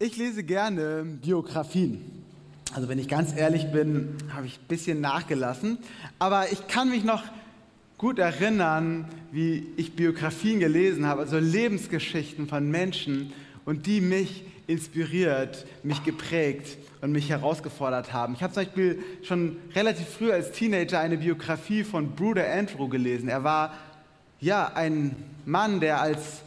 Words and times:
Ich 0.00 0.16
lese 0.16 0.44
gerne 0.44 1.04
Biografien. 1.04 2.00
Also 2.72 2.88
wenn 2.88 3.00
ich 3.00 3.08
ganz 3.08 3.36
ehrlich 3.36 3.72
bin, 3.72 4.14
habe 4.32 4.46
ich 4.46 4.60
ein 4.60 4.68
bisschen 4.68 5.00
nachgelassen. 5.00 5.78
Aber 6.20 6.52
ich 6.52 6.68
kann 6.68 6.88
mich 6.88 7.02
noch 7.02 7.24
gut 7.96 8.20
erinnern, 8.20 9.06
wie 9.32 9.66
ich 9.76 9.96
Biografien 9.96 10.60
gelesen 10.60 11.04
habe, 11.04 11.22
also 11.22 11.40
Lebensgeschichten 11.40 12.46
von 12.46 12.70
Menschen 12.70 13.32
und 13.64 13.86
die 13.86 14.00
mich 14.00 14.44
inspiriert, 14.68 15.66
mich 15.82 16.04
geprägt 16.04 16.78
und 17.00 17.10
mich 17.10 17.30
herausgefordert 17.30 18.12
haben. 18.12 18.34
Ich 18.34 18.42
habe 18.44 18.52
zum 18.52 18.62
Beispiel 18.62 19.02
schon 19.24 19.56
relativ 19.74 20.06
früh 20.06 20.30
als 20.30 20.52
Teenager 20.52 21.00
eine 21.00 21.18
Biografie 21.18 21.82
von 21.82 22.14
Bruder 22.14 22.48
Andrew 22.48 22.86
gelesen. 22.86 23.28
Er 23.28 23.42
war 23.42 23.74
ja 24.38 24.74
ein 24.76 25.16
Mann, 25.44 25.80
der 25.80 26.00
als 26.00 26.42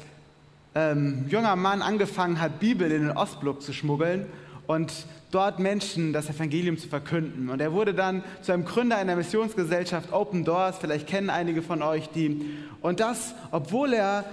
ähm, 0.76 1.26
junger 1.28 1.56
Mann 1.56 1.82
angefangen 1.82 2.40
hat, 2.40 2.60
Bibel 2.60 2.92
in 2.92 3.08
den 3.08 3.18
Ostblock 3.18 3.62
zu 3.62 3.74
schmuggeln 3.74 4.26
und 4.68 4.92
dort 5.32 5.60
Menschen 5.60 6.14
das 6.14 6.30
Evangelium 6.30 6.78
zu 6.78 6.88
verkünden. 6.88 7.50
Und 7.50 7.62
er 7.62 7.74
wurde 7.74 7.94
dann 7.94 8.24
zu 8.42 8.52
einem 8.52 8.66
Gründer 8.66 8.98
einer 8.98 9.16
Missionsgesellschaft 9.16 10.14
Open 10.14 10.44
Doors, 10.44 10.78
vielleicht 10.80 11.08
kennen 11.08 11.30
einige 11.30 11.62
von 11.62 11.82
euch 11.82 12.10
die. 12.10 12.46
Und 12.82 13.00
das, 13.00 13.34
obwohl 13.52 13.94
er 13.94 14.26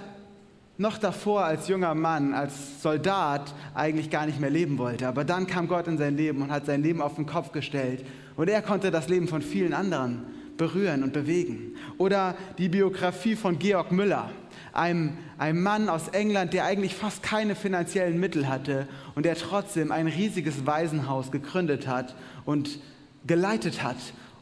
noch 0.77 0.97
davor 0.97 1.43
als 1.43 1.67
junger 1.67 1.93
Mann, 1.93 2.33
als 2.33 2.81
Soldat 2.81 3.53
eigentlich 3.75 4.09
gar 4.09 4.25
nicht 4.25 4.39
mehr 4.39 4.49
leben 4.49 4.77
wollte. 4.77 5.09
Aber 5.09 5.25
dann 5.25 5.45
kam 5.45 5.67
Gott 5.67 5.87
in 5.87 5.97
sein 5.97 6.15
Leben 6.15 6.41
und 6.41 6.51
hat 6.51 6.65
sein 6.65 6.81
Leben 6.81 7.01
auf 7.01 7.15
den 7.15 7.25
Kopf 7.25 7.51
gestellt. 7.51 8.05
Und 8.37 8.49
er 8.49 8.61
konnte 8.61 8.89
das 8.89 9.09
Leben 9.09 9.27
von 9.27 9.41
vielen 9.41 9.73
anderen 9.73 10.25
berühren 10.55 11.03
und 11.03 11.11
bewegen. 11.11 11.75
Oder 11.97 12.35
die 12.57 12.69
Biografie 12.69 13.35
von 13.35 13.59
Georg 13.59 13.91
Müller 13.91 14.29
einem, 14.73 15.17
einem 15.37 15.61
Mann 15.61 15.89
aus 15.89 16.09
England, 16.09 16.53
der 16.53 16.65
eigentlich 16.65 16.95
fast 16.95 17.23
keine 17.23 17.55
finanziellen 17.55 18.19
Mittel 18.19 18.47
hatte 18.47 18.87
und 19.15 19.25
der 19.25 19.35
trotzdem 19.35 19.91
ein 19.91 20.07
riesiges 20.07 20.65
Waisenhaus 20.65 21.31
gegründet 21.31 21.87
hat 21.87 22.15
und 22.45 22.79
geleitet 23.25 23.83
hat. 23.83 23.97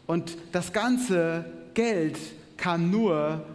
Und 0.06 0.38
das 0.52 0.74
ganze 0.74 1.46
Geld 1.74 2.18
kam 2.58 2.92
nur 2.92 3.46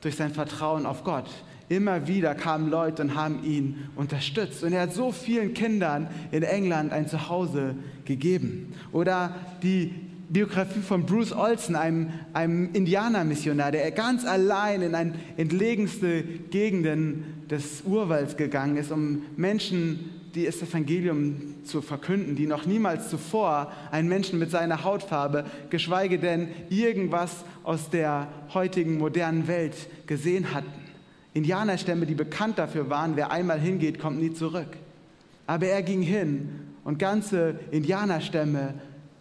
durch 0.00 0.16
sein 0.16 0.32
Vertrauen 0.32 0.86
auf 0.86 1.04
Gott. 1.04 1.28
Immer 1.68 2.06
wieder 2.06 2.34
kamen 2.34 2.68
Leute 2.68 3.02
und 3.02 3.14
haben 3.14 3.42
ihn 3.44 3.88
unterstützt. 3.96 4.62
Und 4.62 4.72
er 4.72 4.82
hat 4.82 4.92
so 4.92 5.10
vielen 5.10 5.54
Kindern 5.54 6.08
in 6.30 6.42
England 6.42 6.92
ein 6.92 7.08
Zuhause 7.08 7.76
gegeben. 8.04 8.74
Oder 8.92 9.34
die 9.62 9.94
Biografie 10.32 10.80
von 10.80 11.04
Bruce 11.04 11.32
Olson, 11.32 11.76
einem, 11.76 12.10
einem 12.32 12.70
Indianermissionar, 12.72 13.70
der 13.70 13.90
ganz 13.90 14.24
allein 14.24 14.80
in 14.80 14.94
ein 14.94 15.14
entlegenste 15.36 16.22
Gegenden 16.22 17.44
des 17.50 17.82
Urwalds 17.84 18.38
gegangen 18.38 18.78
ist, 18.78 18.90
um 18.90 19.22
Menschen 19.36 20.22
die 20.34 20.46
das 20.46 20.62
Evangelium 20.62 21.56
zu 21.64 21.82
verkünden, 21.82 22.36
die 22.36 22.46
noch 22.46 22.64
niemals 22.64 23.10
zuvor 23.10 23.70
einen 23.90 24.08
Menschen 24.08 24.38
mit 24.38 24.50
seiner 24.50 24.82
Hautfarbe, 24.82 25.44
geschweige 25.68 26.18
denn 26.18 26.48
irgendwas 26.70 27.44
aus 27.64 27.90
der 27.90 28.28
heutigen 28.54 28.96
modernen 28.96 29.46
Welt 29.46 29.74
gesehen 30.06 30.54
hatten. 30.54 30.72
Indianerstämme, 31.34 32.06
die 32.06 32.14
bekannt 32.14 32.58
dafür 32.58 32.88
waren, 32.88 33.16
wer 33.16 33.30
einmal 33.30 33.60
hingeht, 33.60 33.98
kommt 33.98 34.20
nie 34.20 34.32
zurück. 34.32 34.68
Aber 35.46 35.66
er 35.66 35.82
ging 35.82 36.00
hin 36.00 36.48
und 36.84 36.98
ganze 36.98 37.56
Indianerstämme 37.70 38.74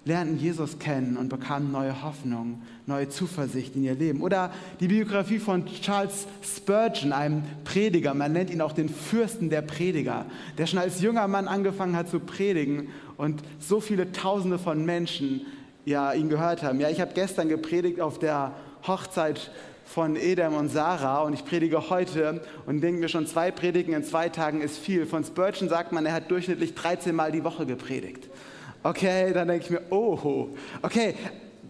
lernten 0.04 0.40
Jesus 0.40 0.80
kennen 0.80 1.16
und 1.16 1.30
bekamen 1.30 1.72
neue 1.72 2.02
Hoffnung, 2.02 2.62
neue 2.88 3.10
Zuversicht 3.10 3.76
in 3.76 3.84
ihr 3.84 3.94
Leben. 3.94 4.22
Oder 4.22 4.52
die 4.80 4.88
Biografie 4.88 5.38
von 5.38 5.66
Charles 5.66 6.26
Spurgeon, 6.42 7.14
einem 7.14 7.44
Prediger, 7.64 8.14
man 8.14 8.32
nennt 8.32 8.50
ihn 8.50 8.62
auch 8.62 8.72
den 8.72 8.90
Fürsten 8.90 9.50
der 9.50 9.62
Prediger, 9.62 10.26
der 10.58 10.66
schon 10.66 10.80
als 10.80 11.02
junger 11.02 11.28
Mann 11.28 11.48
angefangen 11.48 11.96
hat 11.96 12.10
zu 12.10 12.20
predigen 12.20 12.90
und 13.18 13.44
so 13.60 13.80
viele 13.80 14.12
Tausende 14.12 14.58
von 14.58 14.84
Menschen 14.84 15.46
ja, 15.86 16.14
ihn 16.14 16.30
gehört 16.30 16.64
haben. 16.64 16.80
Ja, 16.80 16.90
ich 16.90 17.00
habe 17.00 17.12
gestern 17.14 17.48
gepredigt 17.50 18.02
auf 18.02 18.18
der 18.18 18.54
Hochzeit 18.88 19.52
von 19.86 20.16
Edem 20.16 20.54
und 20.54 20.70
Sarah 20.70 21.22
und 21.22 21.34
ich 21.34 21.45
predige 21.45 21.90
heute 21.90 22.42
und 22.66 22.82
denke 22.82 23.02
mir 23.02 23.10
schon, 23.10 23.28
zwei 23.28 23.52
Predigen 23.52 23.94
in 23.94 24.04
zwei 24.04 24.30
Tagen 24.30 24.61
ist 24.61 24.78
viel. 24.78 25.06
Von 25.06 25.23
Spurgeon 25.23 25.70
sagt 25.70 25.92
man, 25.92 26.06
er 26.06 26.14
hat 26.14 26.32
durchschnittlich 26.32 26.73
13 26.73 27.14
Mal 27.16 27.32
die 27.32 27.44
Woche 27.44 27.66
gepredigt. 27.66 28.30
Okay, 28.83 29.31
dann 29.33 29.47
denke 29.47 29.65
ich 29.65 29.71
mir, 29.71 29.81
oh, 29.89 30.49
okay, 30.81 31.15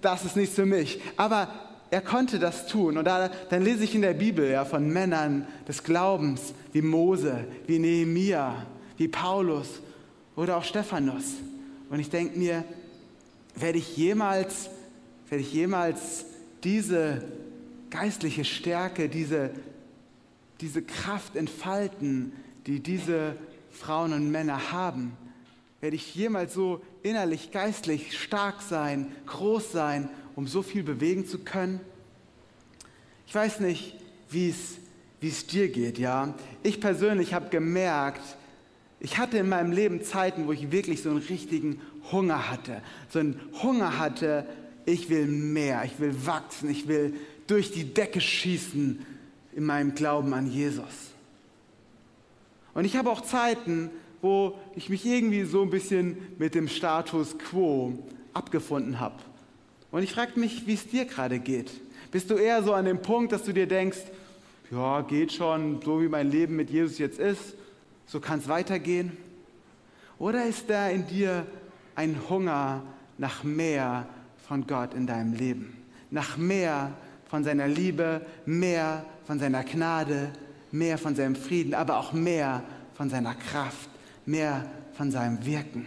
das 0.01 0.25
ist 0.25 0.35
nichts 0.35 0.55
für 0.55 0.65
mich. 0.65 0.99
Aber 1.17 1.47
er 1.89 2.01
konnte 2.01 2.39
das 2.39 2.67
tun. 2.67 2.97
Und 2.97 3.05
da, 3.05 3.29
dann 3.49 3.63
lese 3.63 3.83
ich 3.83 3.93
in 3.93 4.01
der 4.01 4.13
Bibel 4.13 4.49
ja, 4.49 4.63
von 4.63 4.87
Männern 4.89 5.45
des 5.67 5.83
Glaubens 5.83 6.53
wie 6.71 6.81
Mose, 6.81 7.45
wie 7.67 7.79
Nehemia, 7.79 8.65
wie 8.97 9.09
Paulus 9.09 9.81
oder 10.35 10.57
auch 10.57 10.63
Stephanus. 10.63 11.25
Und 11.89 11.99
ich 11.99 12.09
denke 12.09 12.39
mir, 12.39 12.63
werde 13.55 13.77
ich 13.77 13.97
jemals, 13.97 14.69
werde 15.29 15.43
ich 15.43 15.53
jemals 15.53 16.25
diese 16.63 17.25
geistliche 17.89 18.45
Stärke, 18.45 19.09
diese, 19.09 19.51
diese 20.61 20.81
Kraft 20.81 21.35
entfalten, 21.35 22.31
die 22.67 22.79
diese 22.79 23.35
Frauen 23.69 24.13
und 24.13 24.31
Männer 24.31 24.71
haben? 24.71 25.17
Werde 25.81 25.95
ich 25.95 26.15
jemals 26.15 26.53
so 26.53 26.81
innerlich, 27.01 27.51
geistlich 27.51 28.17
stark 28.17 28.61
sein, 28.61 29.11
groß 29.25 29.71
sein, 29.71 30.09
um 30.35 30.47
so 30.47 30.61
viel 30.61 30.83
bewegen 30.83 31.25
zu 31.25 31.39
können? 31.39 31.79
Ich 33.25 33.33
weiß 33.33 33.59
nicht, 33.61 33.95
wie 34.29 34.49
es, 34.49 35.47
dir 35.47 35.69
geht, 35.69 35.97
ja. 35.97 36.33
Ich 36.63 36.79
persönlich 36.79 37.33
habe 37.33 37.49
gemerkt, 37.49 38.21
ich 38.99 39.17
hatte 39.17 39.39
in 39.39 39.49
meinem 39.49 39.71
Leben 39.71 40.03
Zeiten, 40.03 40.47
wo 40.47 40.51
ich 40.51 40.71
wirklich 40.71 41.01
so 41.01 41.09
einen 41.09 41.19
richtigen 41.19 41.81
Hunger 42.11 42.49
hatte. 42.49 42.81
So 43.09 43.19
einen 43.19 43.39
Hunger 43.63 43.97
hatte, 43.97 44.45
ich 44.85 45.09
will 45.09 45.25
mehr, 45.25 45.83
ich 45.85 45.99
will 45.99 46.25
wachsen, 46.25 46.69
ich 46.69 46.87
will 46.87 47.15
durch 47.47 47.71
die 47.71 47.93
Decke 47.93 48.21
schießen 48.21 49.05
in 49.53 49.63
meinem 49.63 49.95
Glauben 49.95 50.33
an 50.33 50.45
Jesus. 50.45 51.11
Und 52.73 52.85
ich 52.85 52.95
habe 52.95 53.09
auch 53.09 53.21
Zeiten, 53.21 53.89
wo 54.21 54.57
ich 54.75 54.89
mich 54.89 55.05
irgendwie 55.05 55.43
so 55.43 55.61
ein 55.63 55.69
bisschen 55.69 56.17
mit 56.37 56.55
dem 56.55 56.67
Status 56.67 57.37
quo 57.37 57.97
abgefunden 58.33 58.99
habe. 58.99 59.15
Und 59.91 60.03
ich 60.03 60.13
frage 60.13 60.39
mich, 60.39 60.67
wie 60.67 60.73
es 60.73 60.87
dir 60.87 61.05
gerade 61.05 61.39
geht. 61.39 61.71
Bist 62.11 62.29
du 62.29 62.35
eher 62.35 62.63
so 62.63 62.73
an 62.73 62.85
dem 62.85 63.01
Punkt, 63.01 63.31
dass 63.31 63.43
du 63.43 63.53
dir 63.53 63.67
denkst, 63.67 63.99
ja, 64.69 65.01
geht 65.01 65.33
schon, 65.33 65.81
so 65.81 66.01
wie 66.01 66.07
mein 66.07 66.31
Leben 66.31 66.55
mit 66.55 66.69
Jesus 66.69 66.97
jetzt 66.97 67.19
ist, 67.19 67.55
so 68.05 68.19
kann 68.19 68.39
es 68.39 68.47
weitergehen? 68.47 69.17
Oder 70.17 70.45
ist 70.45 70.69
da 70.69 70.87
in 70.89 71.07
dir 71.07 71.45
ein 71.95 72.15
Hunger 72.29 72.83
nach 73.17 73.43
mehr 73.43 74.07
von 74.47 74.65
Gott 74.67 74.93
in 74.93 75.07
deinem 75.07 75.33
Leben? 75.33 75.77
Nach 76.09 76.37
mehr 76.37 76.91
von 77.29 77.43
seiner 77.43 77.67
Liebe, 77.67 78.25
mehr 78.45 79.05
von 79.25 79.39
seiner 79.39 79.63
Gnade, 79.63 80.31
mehr 80.71 80.97
von 80.97 81.15
seinem 81.15 81.35
Frieden, 81.35 81.73
aber 81.73 81.97
auch 81.97 82.13
mehr 82.13 82.63
von 82.93 83.09
seiner 83.09 83.35
Kraft 83.35 83.90
mehr 84.25 84.65
von 84.93 85.11
seinem 85.11 85.45
Wirken. 85.45 85.85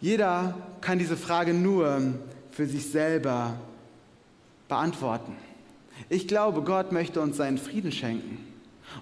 Jeder 0.00 0.56
kann 0.80 0.98
diese 0.98 1.16
Frage 1.16 1.52
nur 1.52 2.14
für 2.50 2.66
sich 2.66 2.90
selber 2.90 3.58
beantworten. 4.68 5.36
Ich 6.08 6.26
glaube, 6.26 6.62
Gott 6.62 6.92
möchte 6.92 7.20
uns 7.20 7.36
seinen 7.36 7.58
Frieden 7.58 7.92
schenken. 7.92 8.38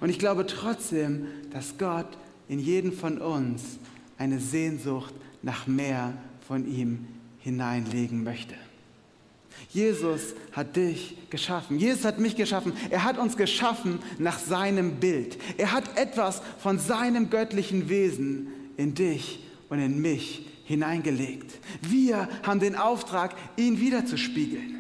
Und 0.01 0.11
ich 0.11 0.19
glaube 0.19 0.47
trotzdem, 0.47 1.27
dass 1.53 1.79
Gott 1.79 2.19
in 2.49 2.59
jeden 2.59 2.93
von 2.93 3.19
uns 3.19 3.79
eine 4.19 4.41
Sehnsucht 4.41 5.15
nach 5.43 5.67
mehr 5.67 6.13
von 6.47 6.67
ihm 6.67 7.07
hineinlegen 7.39 8.25
möchte. 8.25 8.55
Jesus 9.71 10.35
hat 10.53 10.77
dich 10.77 11.17
geschaffen. 11.31 11.79
Jesus 11.79 12.05
hat 12.05 12.19
mich 12.19 12.37
geschaffen. 12.37 12.73
Er 12.91 13.05
hat 13.05 13.19
uns 13.19 13.37
geschaffen 13.37 13.99
nach 14.19 14.39
seinem 14.39 14.97
Bild. 14.97 15.39
Er 15.59 15.73
hat 15.73 15.99
etwas 15.99 16.43
von 16.59 16.79
seinem 16.79 17.31
göttlichen 17.31 17.89
Wesen 17.89 18.49
in 18.77 18.95
dich 18.95 19.41
und 19.69 19.79
in 19.79 20.01
mich 20.01 20.47
hineingelegt. 20.65 21.59
Wir 21.83 22.29
haben 22.43 22.61
den 22.61 22.77
Auftrag, 22.77 23.35
ihn 23.57 23.81
wiederzuspiegeln. 23.81 24.77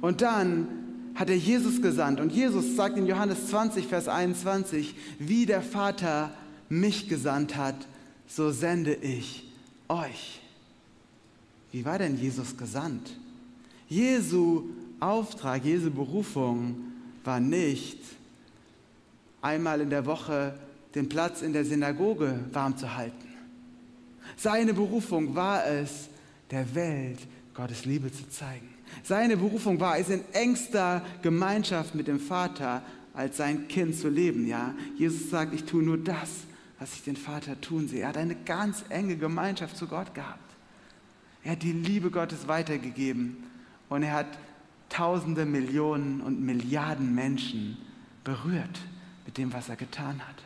Und 0.00 0.20
dann 0.20 0.68
hat 1.14 1.30
er 1.30 1.36
Jesus 1.36 1.82
gesandt. 1.82 2.20
Und 2.20 2.32
Jesus 2.32 2.76
sagt 2.76 2.96
in 2.96 3.06
Johannes 3.06 3.48
20, 3.48 3.86
Vers 3.86 4.08
21, 4.08 4.94
wie 5.18 5.46
der 5.46 5.62
Vater 5.62 6.32
mich 6.68 7.08
gesandt 7.08 7.56
hat, 7.56 7.76
so 8.26 8.50
sende 8.50 8.94
ich 8.94 9.52
euch. 9.88 10.40
Wie 11.70 11.84
war 11.84 11.98
denn 11.98 12.18
Jesus 12.18 12.56
gesandt? 12.56 13.10
Jesu 13.92 14.70
Auftrag, 15.00 15.64
Jesu 15.64 15.90
Berufung 15.90 16.76
war 17.24 17.40
nicht, 17.40 17.98
einmal 19.42 19.82
in 19.82 19.90
der 19.90 20.06
Woche 20.06 20.58
den 20.94 21.10
Platz 21.10 21.42
in 21.42 21.52
der 21.52 21.66
Synagoge 21.66 22.40
warm 22.52 22.76
zu 22.76 22.94
halten. 22.94 23.28
Seine 24.36 24.72
Berufung 24.72 25.34
war 25.34 25.66
es, 25.66 26.08
der 26.50 26.74
Welt 26.74 27.18
Gottes 27.52 27.84
Liebe 27.84 28.10
zu 28.10 28.28
zeigen. 28.30 28.68
Seine 29.02 29.36
Berufung 29.36 29.78
war 29.78 29.98
es, 29.98 30.08
in 30.08 30.24
engster 30.32 31.02
Gemeinschaft 31.20 31.94
mit 31.94 32.08
dem 32.08 32.20
Vater 32.20 32.82
als 33.12 33.36
sein 33.36 33.68
Kind 33.68 33.94
zu 33.94 34.08
leben. 34.08 34.46
Ja? 34.46 34.74
Jesus 34.96 35.28
sagt, 35.28 35.52
ich 35.52 35.64
tue 35.64 35.82
nur 35.82 35.98
das, 35.98 36.30
was 36.78 36.94
ich 36.94 37.02
den 37.02 37.16
Vater 37.16 37.60
tun 37.60 37.88
sehe. 37.88 38.02
Er 38.02 38.08
hat 38.08 38.16
eine 38.16 38.36
ganz 38.36 38.84
enge 38.88 39.16
Gemeinschaft 39.16 39.76
zu 39.76 39.86
Gott 39.86 40.14
gehabt. 40.14 40.38
Er 41.44 41.52
hat 41.52 41.62
die 41.62 41.72
Liebe 41.72 42.10
Gottes 42.10 42.48
weitergegeben 42.48 43.51
und 43.92 44.02
er 44.02 44.12
hat 44.12 44.38
Tausende, 44.88 45.46
Millionen 45.46 46.20
und 46.20 46.42
Milliarden 46.42 47.14
Menschen 47.14 47.78
berührt 48.24 48.78
mit 49.24 49.38
dem, 49.38 49.52
was 49.52 49.70
er 49.70 49.76
getan 49.76 50.20
hat. 50.20 50.36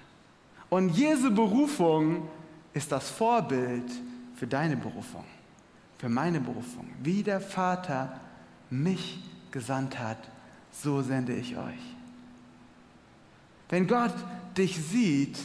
Und 0.69 0.91
Jesu 0.91 1.35
Berufung 1.35 2.29
ist 2.73 2.93
das 2.93 3.11
Vorbild 3.11 3.91
für 4.37 4.47
deine 4.47 4.77
Berufung, 4.77 5.25
für 5.99 6.09
meine 6.09 6.41
Berufung. 6.41 6.89
Wie 7.03 7.25
der 7.25 7.41
Vater 7.41 8.21
mich 8.71 9.21
gesandt 9.51 9.99
hat, 9.99 10.19
so 10.71 11.03
sende 11.03 11.35
ich 11.35 11.57
euch. 11.57 11.97
Wenn 13.69 13.89
Gott 13.89 14.15
dich 14.57 14.77
sieht, 14.77 15.39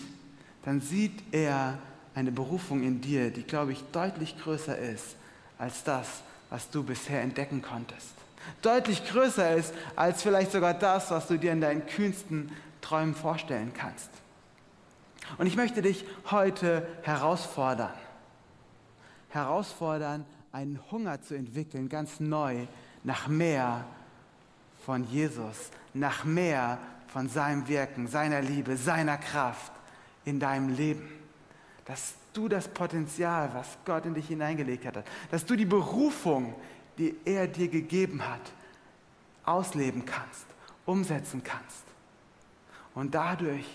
dann 0.64 0.80
sieht 0.80 1.24
er 1.32 1.80
eine 2.14 2.32
Berufung 2.32 2.84
in 2.84 3.02
dir, 3.02 3.32
die, 3.32 3.44
glaube 3.44 3.72
ich, 3.72 3.82
deutlich 3.92 4.38
größer 4.38 4.78
ist 4.78 5.16
als 5.58 5.84
das, 5.84 6.22
was 6.52 6.70
du 6.70 6.84
bisher 6.84 7.22
entdecken 7.22 7.64
konntest. 7.64 8.14
Deutlich 8.62 9.08
größer 9.08 9.56
ist 9.56 9.74
als 9.96 10.22
vielleicht 10.22 10.52
sogar 10.52 10.76
das, 10.76 11.10
was 11.10 11.28
du 11.28 11.38
dir 11.38 11.52
in 11.52 11.62
deinen 11.62 11.88
kühnsten 11.88 12.52
Träumen 12.82 13.16
vorstellen 13.16 13.72
kannst. 13.74 14.10
Und 15.38 15.48
ich 15.48 15.56
möchte 15.56 15.82
dich 15.82 16.06
heute 16.30 16.86
herausfordern. 17.04 17.94
Herausfordern, 19.30 20.26
einen 20.52 20.80
Hunger 20.92 21.22
zu 21.22 21.36
entwickeln, 21.36 21.88
ganz 21.88 22.20
neu, 22.20 22.68
nach 23.04 23.28
mehr 23.28 23.86
von 24.86 25.06
Jesus, 25.06 25.70
nach 25.94 26.26
mehr 26.26 26.78
von 27.08 27.30
seinem 27.30 27.68
Wirken, 27.68 28.08
seiner 28.08 28.42
Liebe, 28.42 28.76
seiner 28.76 29.18
Kraft 29.18 29.72
in 30.26 30.40
deinem 30.40 30.76
Leben. 30.76 31.10
Dass 31.86 32.16
du 32.34 32.48
das 32.48 32.68
Potenzial, 32.68 33.52
was 33.54 33.78
Gott 33.86 34.06
in 34.06 34.14
dich 34.14 34.28
hineingelegt 34.28 34.86
hat, 34.86 35.04
dass 35.30 35.46
du 35.46 35.56
die 35.56 35.66
Berufung, 35.66 36.56
die 36.98 37.16
er 37.26 37.48
dir 37.48 37.68
gegeben 37.68 38.28
hat, 38.28 38.42
ausleben 39.46 40.06
kannst, 40.06 40.46
umsetzen 40.86 41.44
kannst. 41.44 41.84
Und 42.94 43.16
dadurch 43.16 43.66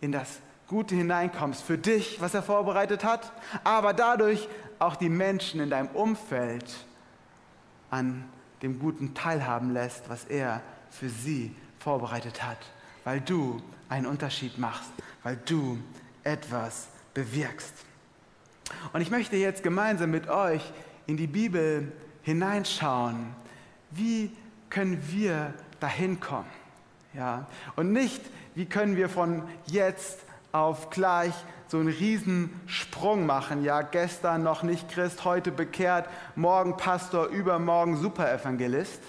in 0.00 0.12
das 0.12 0.40
Gute 0.66 0.94
hineinkommst 0.94 1.62
für 1.62 1.78
dich, 1.78 2.20
was 2.20 2.34
er 2.34 2.42
vorbereitet 2.42 3.04
hat, 3.04 3.32
aber 3.62 3.92
dadurch 3.92 4.48
auch 4.78 4.96
die 4.96 5.10
Menschen 5.10 5.60
in 5.60 5.70
deinem 5.70 5.88
Umfeld 5.88 6.74
an 7.90 8.24
dem 8.62 8.78
Guten 8.78 9.14
teilhaben 9.14 9.72
lässt, 9.72 10.08
was 10.08 10.24
er 10.24 10.62
für 10.90 11.08
sie 11.08 11.54
vorbereitet 11.78 12.42
hat 12.42 12.58
weil 13.04 13.20
du 13.20 13.60
einen 13.88 14.06
Unterschied 14.06 14.58
machst, 14.58 14.90
weil 15.22 15.36
du 15.44 15.78
etwas 16.22 16.88
bewirkst. 17.14 17.72
Und 18.92 19.00
ich 19.00 19.10
möchte 19.10 19.36
jetzt 19.36 19.62
gemeinsam 19.62 20.10
mit 20.10 20.28
euch 20.28 20.62
in 21.06 21.16
die 21.16 21.26
Bibel 21.26 21.92
hineinschauen. 22.22 23.26
Wie 23.90 24.30
können 24.70 25.02
wir 25.10 25.52
dahin 25.80 26.20
kommen? 26.20 26.50
Ja? 27.14 27.46
Und 27.76 27.92
nicht, 27.92 28.22
wie 28.54 28.66
können 28.66 28.96
wir 28.96 29.08
von 29.08 29.42
jetzt 29.66 30.20
auf 30.52 30.90
gleich 30.90 31.34
so 31.68 31.78
einen 31.78 31.88
Riesensprung 31.88 33.24
machen. 33.24 33.64
Ja, 33.64 33.80
gestern 33.80 34.42
noch 34.42 34.62
nicht 34.62 34.90
Christ, 34.90 35.24
heute 35.24 35.50
bekehrt, 35.50 36.06
morgen 36.36 36.76
Pastor, 36.76 37.28
übermorgen 37.28 37.96
Superevangelist 37.96 39.00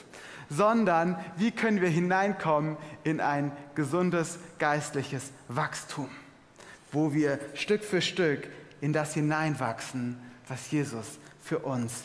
sondern 0.49 1.17
wie 1.37 1.51
können 1.51 1.81
wir 1.81 1.89
hineinkommen 1.89 2.77
in 3.03 3.19
ein 3.19 3.51
gesundes 3.75 4.39
geistliches 4.59 5.31
Wachstum, 5.47 6.09
wo 6.91 7.13
wir 7.13 7.39
Stück 7.55 7.83
für 7.83 8.01
Stück 8.01 8.47
in 8.83 8.91
das 8.91 9.13
hineinwachsen, 9.13 10.19
was 10.49 10.69
Jesus 10.69 11.17
für 11.41 11.59
uns 11.59 12.03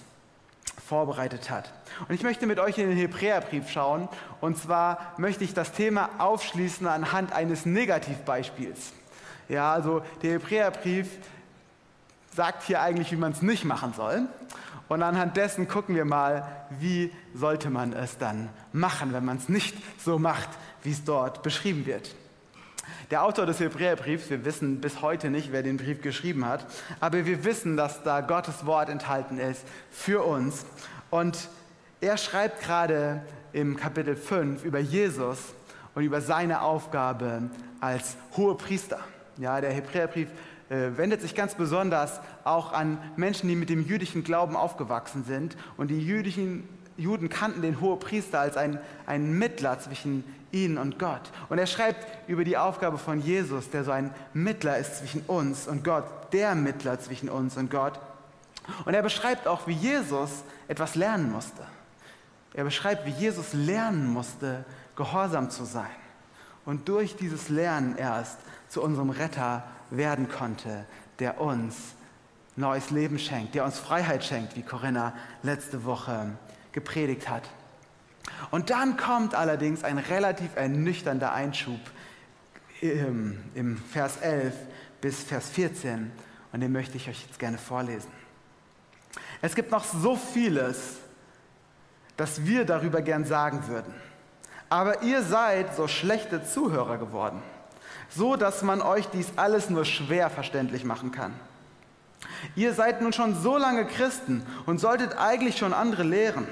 vorbereitet 0.86 1.50
hat. 1.50 1.72
Und 2.08 2.14
ich 2.14 2.22
möchte 2.22 2.46
mit 2.46 2.60
euch 2.60 2.78
in 2.78 2.88
den 2.88 2.96
Hebräerbrief 2.96 3.68
schauen. 3.68 4.08
Und 4.40 4.56
zwar 4.58 5.14
möchte 5.16 5.42
ich 5.42 5.54
das 5.54 5.72
Thema 5.72 6.08
aufschließen 6.18 6.86
anhand 6.86 7.32
eines 7.32 7.66
Negativbeispiels. 7.66 8.92
Ja, 9.48 9.72
also 9.72 10.02
der 10.22 10.34
Hebräerbrief 10.34 11.08
sagt 12.36 12.62
hier 12.62 12.80
eigentlich, 12.80 13.10
wie 13.10 13.16
man 13.16 13.32
es 13.32 13.42
nicht 13.42 13.64
machen 13.64 13.92
soll. 13.92 14.28
Und 14.86 15.02
anhand 15.02 15.36
dessen 15.36 15.66
gucken 15.66 15.96
wir 15.96 16.04
mal, 16.04 16.46
wie 16.78 17.12
sollte 17.34 17.70
man 17.70 17.92
es 17.92 18.18
dann 18.18 18.50
machen, 18.72 19.12
wenn 19.12 19.24
man 19.24 19.38
es 19.38 19.48
nicht 19.48 19.76
so 20.00 20.20
macht, 20.20 20.48
wie 20.84 20.92
es 20.92 21.02
dort 21.02 21.42
beschrieben 21.42 21.86
wird. 21.86 22.14
Der 23.10 23.24
Autor 23.24 23.46
des 23.46 23.58
Hebräerbriefs, 23.58 24.28
wir 24.28 24.44
wissen 24.44 24.82
bis 24.82 25.00
heute 25.00 25.30
nicht, 25.30 25.50
wer 25.50 25.62
den 25.62 25.78
Brief 25.78 26.02
geschrieben 26.02 26.44
hat, 26.44 26.66
aber 27.00 27.24
wir 27.24 27.42
wissen, 27.42 27.74
dass 27.74 28.02
da 28.02 28.20
Gottes 28.20 28.66
Wort 28.66 28.90
enthalten 28.90 29.38
ist 29.38 29.64
für 29.90 30.22
uns. 30.22 30.66
Und 31.08 31.48
er 32.02 32.18
schreibt 32.18 32.62
gerade 32.62 33.22
im 33.54 33.76
Kapitel 33.76 34.14
5 34.14 34.62
über 34.62 34.78
Jesus 34.78 35.38
und 35.94 36.02
über 36.02 36.20
seine 36.20 36.60
Aufgabe 36.60 37.44
als 37.80 38.18
Hohepriester. 38.36 39.00
Ja, 39.38 39.62
der 39.62 39.72
Hebräerbrief 39.72 40.28
äh, 40.68 40.90
wendet 40.96 41.22
sich 41.22 41.34
ganz 41.34 41.54
besonders 41.54 42.20
auch 42.44 42.74
an 42.74 42.98
Menschen, 43.16 43.48
die 43.48 43.56
mit 43.56 43.70
dem 43.70 43.86
jüdischen 43.86 44.22
Glauben 44.22 44.54
aufgewachsen 44.54 45.24
sind. 45.24 45.56
Und 45.78 45.88
die 45.88 46.04
jüdischen 46.04 46.68
Juden 46.98 47.30
kannten 47.30 47.62
den 47.62 47.80
Hohepriester 47.80 48.40
als 48.40 48.58
einen, 48.58 48.78
einen 49.06 49.38
Mittler 49.38 49.78
zwischen 49.78 50.24
ihnen 50.50 50.78
und 50.78 50.98
Gott. 50.98 51.30
Und 51.48 51.58
er 51.58 51.66
schreibt 51.66 52.06
über 52.28 52.44
die 52.44 52.56
Aufgabe 52.56 52.98
von 52.98 53.20
Jesus, 53.20 53.70
der 53.70 53.84
so 53.84 53.90
ein 53.90 54.14
Mittler 54.32 54.78
ist 54.78 54.96
zwischen 54.96 55.22
uns 55.22 55.66
und 55.66 55.84
Gott, 55.84 56.04
der 56.32 56.54
Mittler 56.54 56.98
zwischen 57.00 57.28
uns 57.28 57.56
und 57.56 57.70
Gott. 57.70 57.98
Und 58.84 58.94
er 58.94 59.02
beschreibt 59.02 59.46
auch, 59.46 59.66
wie 59.66 59.72
Jesus 59.72 60.30
etwas 60.68 60.94
lernen 60.94 61.32
musste. 61.32 61.62
Er 62.54 62.64
beschreibt, 62.64 63.06
wie 63.06 63.10
Jesus 63.10 63.52
lernen 63.52 64.12
musste, 64.12 64.64
gehorsam 64.96 65.50
zu 65.50 65.64
sein. 65.64 65.86
Und 66.64 66.88
durch 66.88 67.16
dieses 67.16 67.48
Lernen 67.48 67.96
erst 67.96 68.38
zu 68.68 68.82
unserem 68.82 69.10
Retter 69.10 69.64
werden 69.90 70.28
konnte, 70.28 70.84
der 71.18 71.40
uns 71.40 71.94
neues 72.56 72.90
Leben 72.90 73.18
schenkt, 73.18 73.54
der 73.54 73.64
uns 73.64 73.78
Freiheit 73.78 74.24
schenkt, 74.24 74.56
wie 74.56 74.62
Corinna 74.62 75.14
letzte 75.42 75.84
Woche 75.84 76.32
gepredigt 76.72 77.28
hat. 77.28 77.44
Und 78.50 78.70
dann 78.70 78.96
kommt 78.96 79.34
allerdings 79.34 79.84
ein 79.84 79.98
relativ 79.98 80.56
ernüchternder 80.56 81.32
Einschub 81.32 81.80
im, 82.80 83.38
im 83.54 83.76
Vers 83.76 84.18
11 84.18 84.54
bis 85.00 85.22
Vers 85.22 85.50
14 85.50 86.10
und 86.52 86.60
den 86.60 86.72
möchte 86.72 86.96
ich 86.96 87.08
euch 87.08 87.24
jetzt 87.26 87.38
gerne 87.38 87.58
vorlesen. 87.58 88.10
Es 89.42 89.54
gibt 89.54 89.70
noch 89.70 89.84
so 89.84 90.16
vieles, 90.16 90.96
das 92.16 92.44
wir 92.44 92.64
darüber 92.64 93.02
gern 93.02 93.24
sagen 93.24 93.68
würden. 93.68 93.94
Aber 94.68 95.02
ihr 95.02 95.22
seid 95.22 95.76
so 95.76 95.88
schlechte 95.88 96.44
Zuhörer 96.44 96.98
geworden 96.98 97.42
so 98.08 98.36
dass 98.36 98.62
man 98.62 98.80
euch 98.80 99.06
dies 99.08 99.32
alles 99.36 99.70
nur 99.70 99.84
schwer 99.84 100.30
verständlich 100.30 100.84
machen 100.84 101.12
kann. 101.12 101.32
Ihr 102.56 102.72
seid 102.74 103.00
nun 103.00 103.12
schon 103.12 103.40
so 103.40 103.56
lange 103.56 103.86
Christen 103.86 104.44
und 104.66 104.78
solltet 104.78 105.16
eigentlich 105.18 105.58
schon 105.58 105.72
andere 105.72 106.02
lehren. 106.02 106.46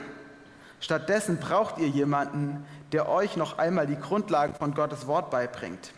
Stattdessen 0.87 1.38
braucht 1.38 1.78
ihr 1.78 1.88
jemanden, 1.88 2.64
der 2.93 3.09
euch 3.09 3.37
noch 3.37 3.59
einmal 3.59 3.88
die 3.88 3.99
Grundlagen 3.99 4.55
von 4.55 4.73
Gottes 4.73 5.09
Wort 5.09 5.33
beibringt. 5.33 5.90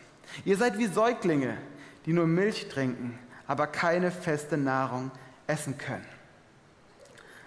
Ihr 0.45 0.57
seid 0.57 0.79
wie 0.79 0.87
Säuglinge, 0.87 1.55
die 2.07 2.13
nur 2.13 2.25
Milch 2.25 2.69
trinken, 2.69 3.19
aber 3.45 3.67
keine 3.67 4.09
feste 4.09 4.57
Nahrung 4.57 5.11
essen 5.45 5.77
können. 5.77 6.07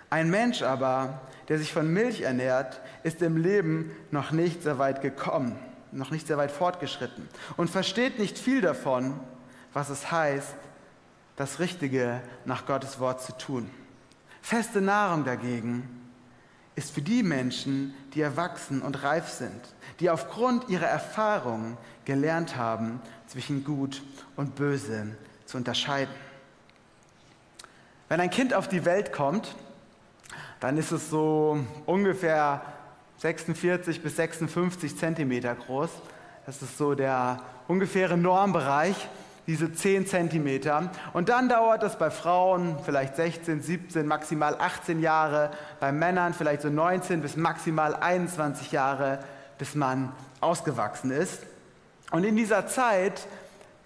Ein 0.08 0.30
Mensch 0.30 0.62
aber, 0.62 1.20
der 1.48 1.58
sich 1.58 1.72
von 1.72 1.92
Milch 1.92 2.20
ernährt, 2.20 2.80
ist 3.02 3.20
im 3.22 3.36
Leben 3.36 3.90
noch 4.12 4.30
nicht 4.30 4.62
sehr 4.62 4.78
weit 4.78 5.02
gekommen 5.02 5.58
noch 5.90 6.12
nicht 6.12 6.28
sehr 6.28 6.38
weit 6.38 6.52
fortgeschritten 6.52 7.28
und 7.58 7.68
versteht 7.68 8.18
nicht 8.18 8.38
viel 8.38 8.62
davon, 8.62 9.20
was 9.74 9.90
es 9.90 10.10
heißt, 10.10 10.54
das 11.36 11.58
Richtige 11.58 12.22
nach 12.46 12.64
Gottes 12.64 12.98
Wort 12.98 13.20
zu 13.20 13.36
tun. 13.36 13.68
Feste 14.40 14.80
Nahrung 14.80 15.24
dagegen 15.24 16.01
ist 16.74 16.92
für 16.92 17.02
die 17.02 17.22
Menschen, 17.22 17.94
die 18.14 18.20
erwachsen 18.20 18.82
und 18.82 19.02
reif 19.02 19.28
sind, 19.28 19.60
die 20.00 20.10
aufgrund 20.10 20.68
ihrer 20.68 20.86
Erfahrungen 20.86 21.76
gelernt 22.04 22.56
haben, 22.56 23.00
zwischen 23.26 23.64
Gut 23.64 24.02
und 24.36 24.56
Böse 24.56 25.16
zu 25.46 25.56
unterscheiden. 25.56 26.14
Wenn 28.08 28.20
ein 28.20 28.30
Kind 28.30 28.52
auf 28.52 28.68
die 28.68 28.84
Welt 28.84 29.12
kommt, 29.12 29.54
dann 30.60 30.76
ist 30.76 30.92
es 30.92 31.08
so 31.08 31.58
ungefähr 31.86 32.60
46 33.18 34.02
bis 34.02 34.16
56 34.16 34.98
Zentimeter 34.98 35.54
groß. 35.54 35.90
Das 36.44 36.60
ist 36.60 36.76
so 36.76 36.94
der 36.94 37.40
ungefähre 37.68 38.16
Normbereich, 38.16 39.08
diese 39.46 39.72
10 39.72 40.06
Zentimeter. 40.06 40.90
Und 41.12 41.28
dann 41.28 41.48
dauert 41.48 41.82
es 41.82 41.96
bei 41.96 42.10
Frauen 42.10 42.76
vielleicht 42.84 43.16
16, 43.16 43.60
17, 43.60 44.06
maximal 44.06 44.56
18 44.58 45.00
Jahre, 45.00 45.50
bei 45.80 45.92
Männern 45.92 46.34
vielleicht 46.34 46.62
so 46.62 46.68
19 46.68 47.22
bis 47.22 47.36
maximal 47.36 47.94
21 47.96 48.72
Jahre, 48.72 49.18
bis 49.58 49.74
man 49.74 50.12
ausgewachsen 50.40 51.10
ist. 51.10 51.42
Und 52.10 52.24
in 52.24 52.36
dieser 52.36 52.66
Zeit 52.66 53.26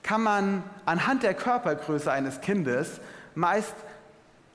kann 0.03 0.23
man 0.23 0.63
anhand 0.85 1.23
der 1.23 1.35
Körpergröße 1.35 2.11
eines 2.11 2.41
Kindes 2.41 3.01
meist 3.35 3.75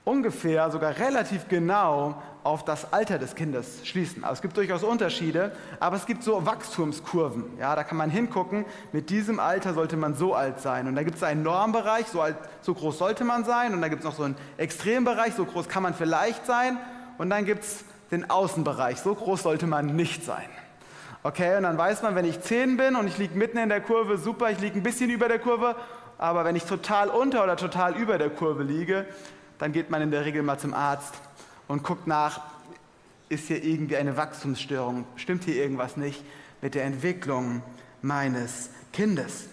ungefähr, 0.04 0.70
sogar 0.70 0.98
relativ 0.98 1.48
genau 1.48 2.20
auf 2.44 2.64
das 2.64 2.92
Alter 2.92 3.18
des 3.18 3.36
Kindes 3.36 3.86
schließen. 3.86 4.24
Also 4.24 4.34
es 4.34 4.42
gibt 4.42 4.56
durchaus 4.56 4.82
Unterschiede, 4.82 5.52
aber 5.78 5.96
es 5.96 6.06
gibt 6.06 6.24
so 6.24 6.44
Wachstumskurven. 6.44 7.44
Ja, 7.58 7.76
da 7.76 7.84
kann 7.84 7.96
man 7.96 8.10
hingucken, 8.10 8.64
mit 8.92 9.10
diesem 9.10 9.38
Alter 9.38 9.74
sollte 9.74 9.96
man 9.96 10.14
so 10.14 10.34
alt 10.34 10.60
sein. 10.60 10.88
Und 10.88 10.96
da 10.96 11.04
gibt 11.04 11.18
es 11.18 11.22
einen 11.22 11.44
Normbereich, 11.44 12.06
so, 12.06 12.20
alt, 12.20 12.36
so 12.62 12.74
groß 12.74 12.98
sollte 12.98 13.24
man 13.24 13.44
sein. 13.44 13.74
Und 13.74 13.80
da 13.80 13.88
gibt 13.88 14.00
es 14.00 14.04
noch 14.04 14.16
so 14.16 14.24
einen 14.24 14.36
Extrembereich, 14.56 15.34
so 15.34 15.44
groß 15.44 15.68
kann 15.68 15.84
man 15.84 15.94
vielleicht 15.94 16.46
sein. 16.46 16.78
Und 17.18 17.30
dann 17.30 17.44
gibt 17.44 17.62
es 17.62 17.84
den 18.10 18.28
Außenbereich, 18.28 18.98
so 18.98 19.14
groß 19.14 19.42
sollte 19.44 19.68
man 19.68 19.94
nicht 19.94 20.24
sein. 20.24 20.48
Okay, 21.22 21.56
und 21.56 21.62
dann 21.62 21.78
weiß 21.78 22.02
man, 22.02 22.16
wenn 22.16 22.24
ich 22.24 22.40
10 22.40 22.76
bin 22.76 22.96
und 22.96 23.06
ich 23.06 23.16
liege 23.16 23.38
mitten 23.38 23.56
in 23.56 23.68
der 23.68 23.80
Kurve, 23.80 24.18
super, 24.18 24.50
ich 24.50 24.58
liege 24.58 24.80
ein 24.80 24.82
bisschen 24.82 25.08
über 25.08 25.28
der 25.28 25.38
Kurve, 25.38 25.76
aber 26.18 26.44
wenn 26.44 26.56
ich 26.56 26.64
total 26.64 27.08
unter 27.08 27.44
oder 27.44 27.56
total 27.56 27.94
über 27.94 28.18
der 28.18 28.30
Kurve 28.30 28.64
liege, 28.64 29.06
dann 29.62 29.70
geht 29.70 29.90
man 29.90 30.02
in 30.02 30.10
der 30.10 30.24
Regel 30.24 30.42
mal 30.42 30.58
zum 30.58 30.74
Arzt 30.74 31.14
und 31.68 31.84
guckt 31.84 32.08
nach, 32.08 32.40
ist 33.28 33.46
hier 33.46 33.62
irgendwie 33.62 33.96
eine 33.96 34.16
Wachstumsstörung, 34.16 35.04
stimmt 35.14 35.44
hier 35.44 35.54
irgendwas 35.54 35.96
nicht 35.96 36.24
mit 36.60 36.74
der 36.74 36.82
Entwicklung 36.82 37.62
meines 38.00 38.70
Kindes. 38.92 39.46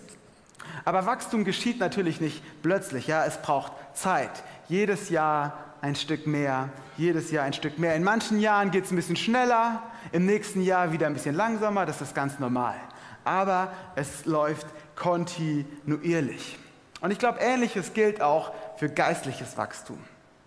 Aber 0.83 1.05
Wachstum 1.05 1.45
geschieht 1.45 1.79
natürlich 1.79 2.21
nicht 2.21 2.41
plötzlich, 2.63 3.05
ja, 3.05 3.23
es 3.23 3.39
braucht 3.39 3.71
Zeit. 3.93 4.31
Jedes 4.67 5.09
Jahr 5.09 5.75
ein 5.79 5.93
Stück 5.93 6.25
mehr, 6.25 6.69
jedes 6.97 7.29
Jahr 7.29 7.45
ein 7.45 7.53
Stück 7.53 7.77
mehr. 7.77 7.95
In 7.95 8.03
manchen 8.03 8.39
Jahren 8.39 8.71
geht 8.71 8.85
es 8.85 8.91
ein 8.91 8.95
bisschen 8.95 9.15
schneller, 9.15 9.83
im 10.11 10.25
nächsten 10.25 10.63
Jahr 10.63 10.91
wieder 10.91 11.05
ein 11.05 11.13
bisschen 11.13 11.35
langsamer, 11.35 11.85
das 11.85 12.01
ist 12.01 12.15
ganz 12.15 12.39
normal. 12.39 12.77
Aber 13.25 13.71
es 13.95 14.25
läuft 14.25 14.65
kontinuierlich. 14.95 16.57
Und 17.01 17.11
ich 17.11 17.19
glaube, 17.19 17.39
ähnliches 17.39 17.93
gilt 17.93 18.21
auch 18.21 18.51
für 18.77 18.89
geistliches 18.89 19.57
Wachstum. 19.57 19.99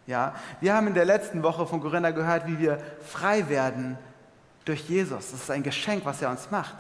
Ja, 0.06 0.34
wir 0.60 0.74
haben 0.74 0.88
in 0.88 0.94
der 0.94 1.04
letzten 1.04 1.42
Woche 1.42 1.66
von 1.66 1.80
Corinna 1.80 2.10
gehört, 2.10 2.46
wie 2.46 2.58
wir 2.58 2.78
frei 3.06 3.48
werden 3.48 3.96
durch 4.64 4.88
Jesus. 4.88 5.30
Das 5.30 5.40
ist 5.40 5.50
ein 5.50 5.62
Geschenk, 5.62 6.04
was 6.04 6.20
er 6.20 6.30
uns 6.30 6.50
macht. 6.50 6.74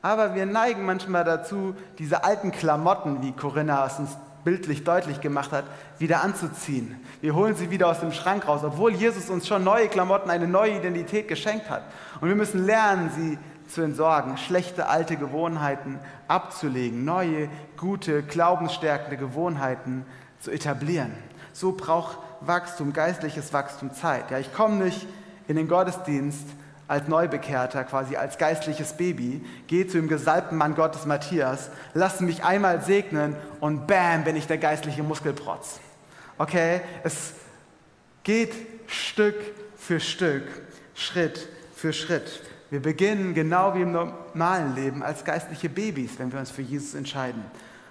Aber 0.00 0.34
wir 0.34 0.46
neigen 0.46 0.84
manchmal 0.84 1.24
dazu, 1.24 1.76
diese 1.98 2.24
alten 2.24 2.50
Klamotten, 2.50 3.22
wie 3.22 3.32
Corinna 3.32 3.86
es 3.86 3.98
uns 3.98 4.16
bildlich 4.44 4.82
deutlich 4.82 5.20
gemacht 5.20 5.52
hat, 5.52 5.64
wieder 5.98 6.22
anzuziehen. 6.22 7.00
Wir 7.20 7.34
holen 7.36 7.54
sie 7.54 7.70
wieder 7.70 7.88
aus 7.88 8.00
dem 8.00 8.10
Schrank 8.10 8.48
raus, 8.48 8.62
obwohl 8.64 8.92
Jesus 8.92 9.30
uns 9.30 9.46
schon 9.46 9.62
neue 9.62 9.86
Klamotten, 9.86 10.30
eine 10.30 10.48
neue 10.48 10.76
Identität 10.76 11.28
geschenkt 11.28 11.70
hat. 11.70 11.82
Und 12.20 12.28
wir 12.28 12.34
müssen 12.34 12.66
lernen, 12.66 13.10
sie 13.14 13.38
zu 13.72 13.82
entsorgen, 13.82 14.36
schlechte 14.36 14.88
alte 14.88 15.16
Gewohnheiten 15.16 15.98
abzulegen, 16.28 17.04
neue, 17.04 17.48
gute, 17.76 18.22
glaubensstärkende 18.22 19.16
Gewohnheiten 19.16 20.04
zu 20.40 20.50
etablieren. 20.50 21.12
So 21.52 21.72
braucht 21.72 22.18
Wachstum, 22.40 22.92
geistliches 22.92 23.52
Wachstum 23.52 23.92
Zeit. 23.92 24.30
Ja, 24.30 24.38
ich 24.38 24.52
komme 24.52 24.84
nicht 24.84 25.06
in 25.48 25.56
den 25.56 25.68
Gottesdienst 25.68 26.46
als 26.88 27.08
Neubekehrter, 27.08 27.84
quasi 27.84 28.16
als 28.16 28.38
geistliches 28.38 28.94
Baby, 28.94 29.44
gehe 29.66 29.86
zu 29.86 29.96
dem 29.96 30.08
gesalbten 30.08 30.58
Mann 30.58 30.74
Gottes 30.74 31.06
Matthias, 31.06 31.70
lasse 31.94 32.24
mich 32.24 32.44
einmal 32.44 32.82
segnen 32.82 33.36
und 33.60 33.86
bam, 33.86 34.24
bin 34.24 34.36
ich 34.36 34.46
der 34.46 34.58
geistliche 34.58 35.02
Muskelprotz. 35.02 35.80
Okay, 36.38 36.80
es 37.02 37.32
geht 38.24 38.52
Stück 38.86 39.36
für 39.76 40.00
Stück, 40.00 40.44
Schritt 40.94 41.48
für 41.74 41.92
Schritt. 41.92 42.42
Wir 42.72 42.80
beginnen 42.80 43.34
genau 43.34 43.74
wie 43.74 43.82
im 43.82 43.92
normalen 43.92 44.74
Leben 44.74 45.02
als 45.02 45.26
geistliche 45.26 45.68
Babys, 45.68 46.12
wenn 46.18 46.32
wir 46.32 46.40
uns 46.40 46.50
für 46.50 46.62
Jesus 46.62 46.94
entscheiden. 46.94 47.44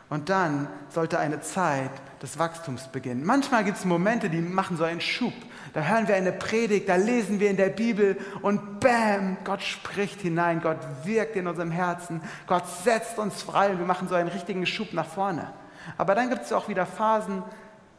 Und 0.10 0.30
dann 0.30 0.68
sollte 0.90 1.20
eine 1.20 1.40
Zeit 1.40 1.92
des 2.20 2.40
Wachstums 2.40 2.88
beginnen. 2.88 3.24
Manchmal 3.24 3.64
gibt 3.64 3.78
es 3.78 3.86
Momente, 3.86 4.28
die 4.28 4.42
machen 4.42 4.78
so 4.78 4.84
einen 4.84 5.00
Schub. 5.00 5.36
Da 5.76 5.82
hören 5.82 6.08
wir 6.08 6.16
eine 6.16 6.32
Predigt, 6.32 6.90
da 6.90 6.96
lesen 6.96 7.40
wir 7.40 7.52
in 7.52 7.58
der 7.58 7.70
Bibel 7.70 8.18
und 8.42 8.80
bam, 8.80 9.38
Gott 9.44 9.62
spricht 9.62 10.22
hinein, 10.22 10.62
Gott 10.62 10.80
wirkt 11.04 11.36
in 11.36 11.46
unserem 11.46 11.70
Herzen, 11.70 12.20
Gott 12.48 12.68
setzt 12.84 13.20
uns 13.20 13.44
frei 13.44 13.70
und 13.70 13.78
wir 13.78 13.86
machen 13.86 14.08
so 14.08 14.16
einen 14.16 14.30
richtigen 14.30 14.66
Schub 14.66 14.94
nach 14.94 15.06
vorne. 15.06 15.54
Aber 16.00 16.16
dann 16.16 16.32
gibt 16.32 16.42
es 16.42 16.52
auch 16.52 16.70
wieder 16.70 16.88
Phasen 16.88 17.44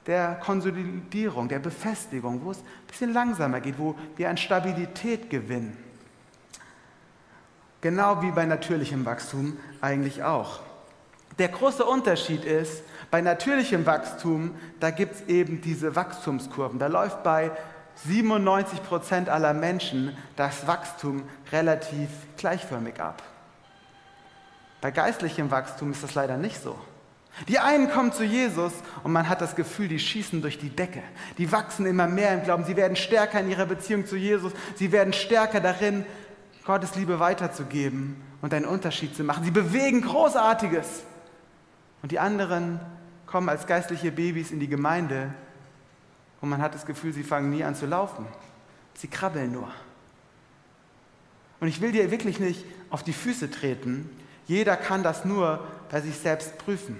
der 0.08 0.34
Konsolidierung, 0.44 1.46
der 1.46 1.60
Befestigung, 1.60 2.40
wo 2.42 2.50
es 2.50 2.58
ein 2.58 2.86
bisschen 2.88 3.12
langsamer 3.12 3.60
geht, 3.60 3.78
wo 3.78 3.94
wir 4.16 4.28
an 4.28 4.36
Stabilität 4.36 5.30
gewinnen. 5.30 5.91
Genau 7.82 8.22
wie 8.22 8.30
bei 8.30 8.46
natürlichem 8.46 9.04
Wachstum 9.04 9.58
eigentlich 9.80 10.22
auch. 10.22 10.60
Der 11.38 11.48
große 11.48 11.84
Unterschied 11.84 12.44
ist, 12.44 12.84
bei 13.10 13.20
natürlichem 13.20 13.84
Wachstum, 13.84 14.54
da 14.78 14.90
gibt 14.90 15.16
es 15.16 15.22
eben 15.28 15.60
diese 15.60 15.96
Wachstumskurven. 15.96 16.78
Da 16.78 16.86
läuft 16.86 17.24
bei 17.24 17.50
97 18.06 18.82
Prozent 18.84 19.28
aller 19.28 19.52
Menschen 19.52 20.16
das 20.36 20.66
Wachstum 20.66 21.24
relativ 21.50 22.08
gleichförmig 22.36 23.00
ab. 23.00 23.22
Bei 24.80 24.92
geistlichem 24.92 25.50
Wachstum 25.50 25.90
ist 25.90 26.04
das 26.04 26.14
leider 26.14 26.36
nicht 26.36 26.62
so. 26.62 26.78
Die 27.48 27.58
einen 27.58 27.90
kommen 27.90 28.12
zu 28.12 28.24
Jesus 28.24 28.72
und 29.02 29.12
man 29.12 29.28
hat 29.28 29.40
das 29.40 29.56
Gefühl, 29.56 29.88
die 29.88 29.98
schießen 29.98 30.42
durch 30.42 30.58
die 30.58 30.68
Decke. 30.68 31.02
Die 31.38 31.50
wachsen 31.50 31.86
immer 31.86 32.06
mehr 32.06 32.34
im 32.34 32.44
Glauben. 32.44 32.64
Sie 32.64 32.76
werden 32.76 32.96
stärker 32.96 33.40
in 33.40 33.50
ihrer 33.50 33.66
Beziehung 33.66 34.06
zu 34.06 34.16
Jesus. 34.16 34.52
Sie 34.76 34.92
werden 34.92 35.12
stärker 35.12 35.60
darin, 35.60 36.04
Gottes 36.64 36.94
Liebe 36.94 37.18
weiterzugeben 37.18 38.22
und 38.40 38.54
einen 38.54 38.66
Unterschied 38.66 39.16
zu 39.16 39.24
machen. 39.24 39.44
Sie 39.44 39.50
bewegen 39.50 40.02
Großartiges. 40.02 41.02
Und 42.02 42.12
die 42.12 42.18
anderen 42.18 42.80
kommen 43.26 43.48
als 43.48 43.66
geistliche 43.66 44.12
Babys 44.12 44.50
in 44.50 44.60
die 44.60 44.68
Gemeinde 44.68 45.32
und 46.42 46.48
man 46.48 46.60
hat 46.60 46.74
das 46.74 46.84
Gefühl, 46.84 47.12
sie 47.12 47.22
fangen 47.22 47.50
nie 47.50 47.64
an 47.64 47.74
zu 47.74 47.86
laufen. 47.86 48.26
Sie 48.94 49.06
krabbeln 49.06 49.52
nur. 49.52 49.68
Und 51.60 51.68
ich 51.68 51.80
will 51.80 51.92
dir 51.92 52.10
wirklich 52.10 52.40
nicht 52.40 52.66
auf 52.90 53.04
die 53.04 53.12
Füße 53.12 53.50
treten. 53.50 54.10
Jeder 54.46 54.76
kann 54.76 55.04
das 55.04 55.24
nur 55.24 55.66
bei 55.88 56.00
sich 56.00 56.18
selbst 56.18 56.58
prüfen. 56.58 56.98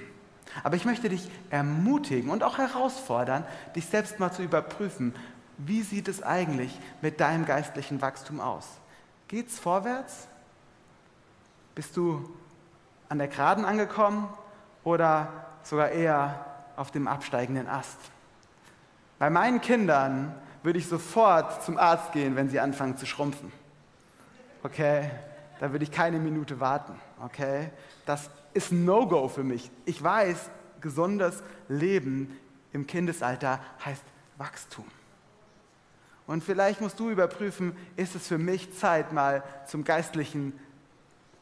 Aber 0.62 0.76
ich 0.76 0.84
möchte 0.84 1.08
dich 1.08 1.28
ermutigen 1.50 2.30
und 2.30 2.44
auch 2.44 2.58
herausfordern, 2.58 3.44
dich 3.74 3.86
selbst 3.86 4.20
mal 4.20 4.32
zu 4.32 4.42
überprüfen, 4.42 5.12
wie 5.58 5.82
sieht 5.82 6.06
es 6.06 6.22
eigentlich 6.22 6.78
mit 7.02 7.20
deinem 7.20 7.44
geistlichen 7.44 8.00
Wachstum 8.00 8.40
aus? 8.40 8.66
Geht's 9.32 9.58
vorwärts? 9.58 10.28
Bist 11.74 11.96
du 11.96 12.28
an 13.08 13.16
der 13.16 13.28
Geraden 13.28 13.64
angekommen 13.64 14.28
oder 14.84 15.32
sogar 15.62 15.88
eher 15.88 16.44
auf 16.76 16.90
dem 16.90 17.08
absteigenden 17.08 17.66
Ast? 17.66 17.96
Bei 19.18 19.30
meinen 19.30 19.62
Kindern 19.62 20.34
würde 20.62 20.78
ich 20.78 20.86
sofort 20.86 21.64
zum 21.64 21.78
Arzt 21.78 22.12
gehen, 22.12 22.36
wenn 22.36 22.50
sie 22.50 22.60
anfangen 22.60 22.98
zu 22.98 23.06
schrumpfen. 23.06 23.50
Okay? 24.62 25.08
Da 25.60 25.72
würde 25.72 25.84
ich 25.84 25.90
keine 25.90 26.18
Minute 26.18 26.60
warten. 26.60 26.92
Okay? 27.24 27.70
Das 28.04 28.28
ist 28.52 28.70
ein 28.70 28.84
No-Go 28.84 29.28
für 29.28 29.44
mich. 29.44 29.70
Ich 29.86 30.02
weiß, 30.02 30.50
gesundes 30.82 31.42
Leben 31.68 32.38
im 32.74 32.86
Kindesalter 32.86 33.60
heißt 33.82 34.04
Wachstum. 34.36 34.84
Und 36.26 36.44
vielleicht 36.44 36.80
musst 36.80 36.98
du 37.00 37.10
überprüfen, 37.10 37.76
ist 37.96 38.14
es 38.14 38.26
für 38.26 38.38
mich 38.38 38.76
Zeit, 38.78 39.12
mal 39.12 39.42
zum 39.66 39.84
geistlichen 39.84 40.52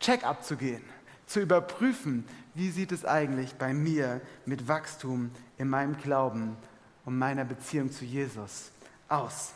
Check-up 0.01 0.45
zu 0.45 0.57
gehen, 0.57 0.83
zu 1.27 1.41
überprüfen, 1.41 2.25
wie 2.55 2.71
sieht 2.71 2.93
es 2.93 3.05
eigentlich 3.05 3.55
bei 3.55 3.75
mir 3.75 4.21
mit 4.47 4.67
Wachstum 4.69 5.31
in 5.59 5.69
meinem 5.69 5.97
Glauben 5.99 6.57
und 7.05 7.19
meiner 7.19 7.45
Beziehung 7.45 7.93
zu 7.93 8.05
Jesus 8.05 8.71
aus. 9.09 9.53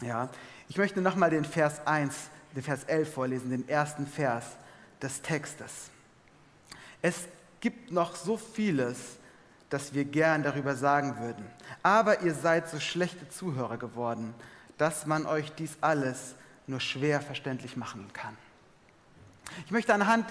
Ja, 0.00 0.28
ich 0.68 0.76
möchte 0.76 1.00
nochmal 1.00 1.30
den 1.30 1.44
Vers 1.44 1.86
1, 1.86 2.14
den 2.56 2.62
Vers 2.62 2.84
11 2.84 3.14
vorlesen, 3.14 3.50
den 3.50 3.68
ersten 3.68 4.06
Vers 4.06 4.44
des 5.00 5.22
Textes. 5.22 5.90
Es 7.00 7.28
gibt 7.60 7.92
noch 7.92 8.16
so 8.16 8.36
vieles, 8.36 8.98
das 9.72 9.94
wir 9.94 10.04
gern 10.04 10.42
darüber 10.42 10.76
sagen 10.76 11.18
würden. 11.18 11.46
Aber 11.82 12.20
ihr 12.20 12.34
seid 12.34 12.68
so 12.68 12.78
schlechte 12.78 13.28
Zuhörer 13.30 13.78
geworden, 13.78 14.34
dass 14.76 15.06
man 15.06 15.24
euch 15.24 15.52
dies 15.52 15.78
alles 15.80 16.34
nur 16.66 16.80
schwer 16.80 17.20
verständlich 17.20 17.76
machen 17.76 18.10
kann. 18.12 18.36
Ich 19.64 19.70
möchte 19.70 19.94
anhand 19.94 20.26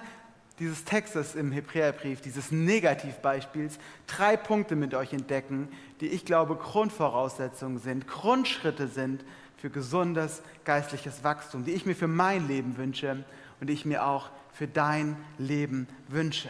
dieses 0.59 0.85
Textes 0.85 1.33
im 1.33 1.51
Hebräerbrief, 1.51 2.21
dieses 2.21 2.51
Negativbeispiels, 2.51 3.79
drei 4.05 4.37
Punkte 4.37 4.75
mit 4.75 4.93
euch 4.93 5.11
entdecken, 5.11 5.69
die 6.01 6.07
ich 6.07 6.23
glaube 6.23 6.55
Grundvoraussetzungen 6.55 7.79
sind, 7.79 8.07
Grundschritte 8.07 8.87
sind 8.87 9.25
für 9.57 9.71
gesundes 9.71 10.43
geistliches 10.65 11.23
Wachstum, 11.23 11.65
die 11.65 11.71
ich 11.71 11.87
mir 11.87 11.95
für 11.95 12.07
mein 12.07 12.47
Leben 12.47 12.77
wünsche 12.77 13.23
und 13.59 13.67
die 13.67 13.73
ich 13.73 13.85
mir 13.85 14.05
auch 14.05 14.29
für 14.53 14.67
dein 14.67 15.17
Leben 15.39 15.87
wünsche. 16.07 16.49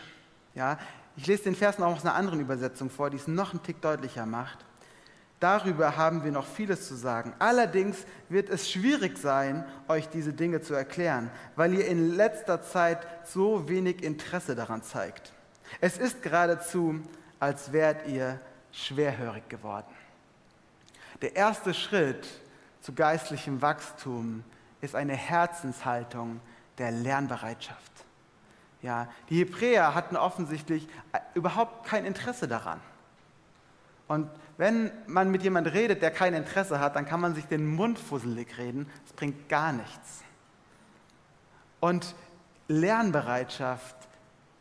Ja, 0.55 0.77
ich 1.21 1.27
lese 1.27 1.43
den 1.43 1.55
Vers 1.55 1.77
noch 1.77 1.95
aus 1.95 2.03
einer 2.03 2.15
anderen 2.15 2.39
Übersetzung 2.39 2.89
vor, 2.89 3.11
die 3.11 3.17
es 3.17 3.27
noch 3.27 3.51
einen 3.51 3.61
Tick 3.61 3.79
deutlicher 3.79 4.25
macht. 4.25 4.57
Darüber 5.39 5.95
haben 5.95 6.23
wir 6.23 6.31
noch 6.31 6.47
vieles 6.47 6.87
zu 6.87 6.95
sagen. 6.95 7.31
Allerdings 7.37 8.07
wird 8.29 8.49
es 8.49 8.71
schwierig 8.71 9.19
sein, 9.19 9.63
euch 9.87 10.09
diese 10.09 10.33
Dinge 10.33 10.61
zu 10.61 10.73
erklären, 10.73 11.29
weil 11.55 11.75
ihr 11.75 11.85
in 11.85 12.15
letzter 12.15 12.63
Zeit 12.63 13.05
so 13.23 13.69
wenig 13.69 14.01
Interesse 14.01 14.55
daran 14.55 14.81
zeigt. 14.81 15.31
Es 15.79 15.99
ist 15.99 16.23
geradezu, 16.23 16.99
als 17.39 17.71
wärt 17.71 18.07
ihr 18.07 18.39
schwerhörig 18.71 19.47
geworden. 19.47 19.93
Der 21.21 21.35
erste 21.35 21.75
Schritt 21.75 22.27
zu 22.81 22.93
geistlichem 22.93 23.61
Wachstum 23.61 24.43
ist 24.81 24.95
eine 24.95 25.15
Herzenshaltung 25.15 26.41
der 26.79 26.89
Lernbereitschaft. 26.89 28.00
Ja, 28.81 29.07
die 29.29 29.39
Hebräer 29.39 29.93
hatten 29.93 30.17
offensichtlich 30.17 30.87
äh, 31.13 31.19
überhaupt 31.35 31.85
kein 31.87 32.05
Interesse 32.05 32.47
daran. 32.47 32.79
Und 34.07 34.29
wenn 34.57 34.91
man 35.07 35.31
mit 35.31 35.43
jemandem 35.43 35.73
redet, 35.73 36.01
der 36.01 36.11
kein 36.11 36.33
Interesse 36.33 36.79
hat, 36.79 36.95
dann 36.95 37.05
kann 37.05 37.21
man 37.21 37.35
sich 37.35 37.45
den 37.45 37.65
Mund 37.65 37.99
fusselig 37.99 38.57
reden. 38.57 38.89
Das 39.03 39.13
bringt 39.13 39.49
gar 39.49 39.71
nichts. 39.71 40.23
Und 41.79 42.15
Lernbereitschaft, 42.67 43.95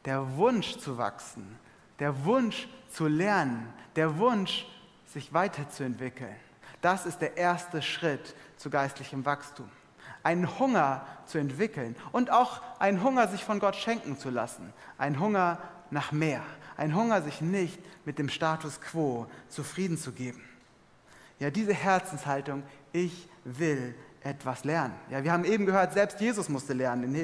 der 0.04 0.36
Wunsch 0.36 0.78
zu 0.78 0.98
wachsen, 0.98 1.58
der 1.98 2.24
Wunsch 2.24 2.68
zu 2.90 3.06
lernen, 3.08 3.72
der 3.96 4.18
Wunsch, 4.18 4.66
sich 5.06 5.32
weiterzuentwickeln, 5.32 6.36
das 6.80 7.04
ist 7.04 7.18
der 7.20 7.36
erste 7.36 7.82
Schritt 7.82 8.34
zu 8.56 8.70
geistlichem 8.70 9.24
Wachstum 9.24 9.68
einen 10.22 10.58
Hunger 10.58 11.06
zu 11.26 11.38
entwickeln 11.38 11.96
und 12.12 12.30
auch 12.30 12.60
einen 12.78 13.02
Hunger, 13.02 13.28
sich 13.28 13.44
von 13.44 13.60
Gott 13.60 13.76
schenken 13.76 14.18
zu 14.18 14.30
lassen, 14.30 14.72
ein 14.98 15.20
Hunger 15.20 15.58
nach 15.90 16.12
mehr, 16.12 16.42
ein 16.76 16.94
Hunger, 16.94 17.22
sich 17.22 17.40
nicht 17.40 17.78
mit 18.04 18.18
dem 18.18 18.28
Status 18.28 18.80
quo 18.80 19.26
zufrieden 19.48 19.98
zu 19.98 20.12
geben. 20.12 20.42
Ja, 21.38 21.50
diese 21.50 21.74
Herzenshaltung, 21.74 22.62
ich 22.92 23.28
will 23.44 23.94
etwas 24.22 24.64
lernen. 24.64 24.94
Ja, 25.10 25.24
wir 25.24 25.32
haben 25.32 25.44
eben 25.44 25.66
gehört, 25.66 25.94
selbst 25.94 26.20
Jesus 26.20 26.48
musste 26.48 26.74
lernen. 26.74 27.14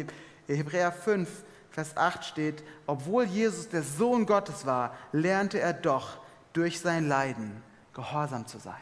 In 0.49 0.57
Hebräer 0.57 0.91
5, 0.93 1.29
Vers 1.71 1.97
8 1.97 2.25
steht, 2.25 2.65
obwohl 2.87 3.25
Jesus 3.25 3.69
der 3.69 3.83
Sohn 3.83 4.25
Gottes 4.25 4.65
war, 4.65 4.95
lernte 5.13 5.61
er 5.61 5.75
doch 5.75 6.19
durch 6.55 6.81
sein 6.81 7.07
Leiden 7.07 7.63
gehorsam 7.93 8.47
zu 8.47 8.59
sein. 8.59 8.75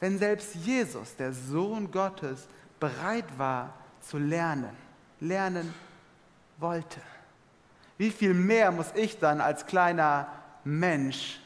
Wenn 0.00 0.18
selbst 0.18 0.54
Jesus, 0.56 1.14
der 1.16 1.32
Sohn 1.32 1.90
Gottes, 1.92 2.48
bereit 2.80 3.26
war 3.36 3.74
zu 4.00 4.18
lernen, 4.18 4.76
lernen 5.20 5.74
wollte. 6.58 7.00
Wie 7.96 8.10
viel 8.10 8.34
mehr 8.34 8.70
muss 8.70 8.88
ich 8.94 9.18
dann 9.18 9.40
als 9.40 9.66
kleiner 9.66 10.28
Mensch 10.64 11.40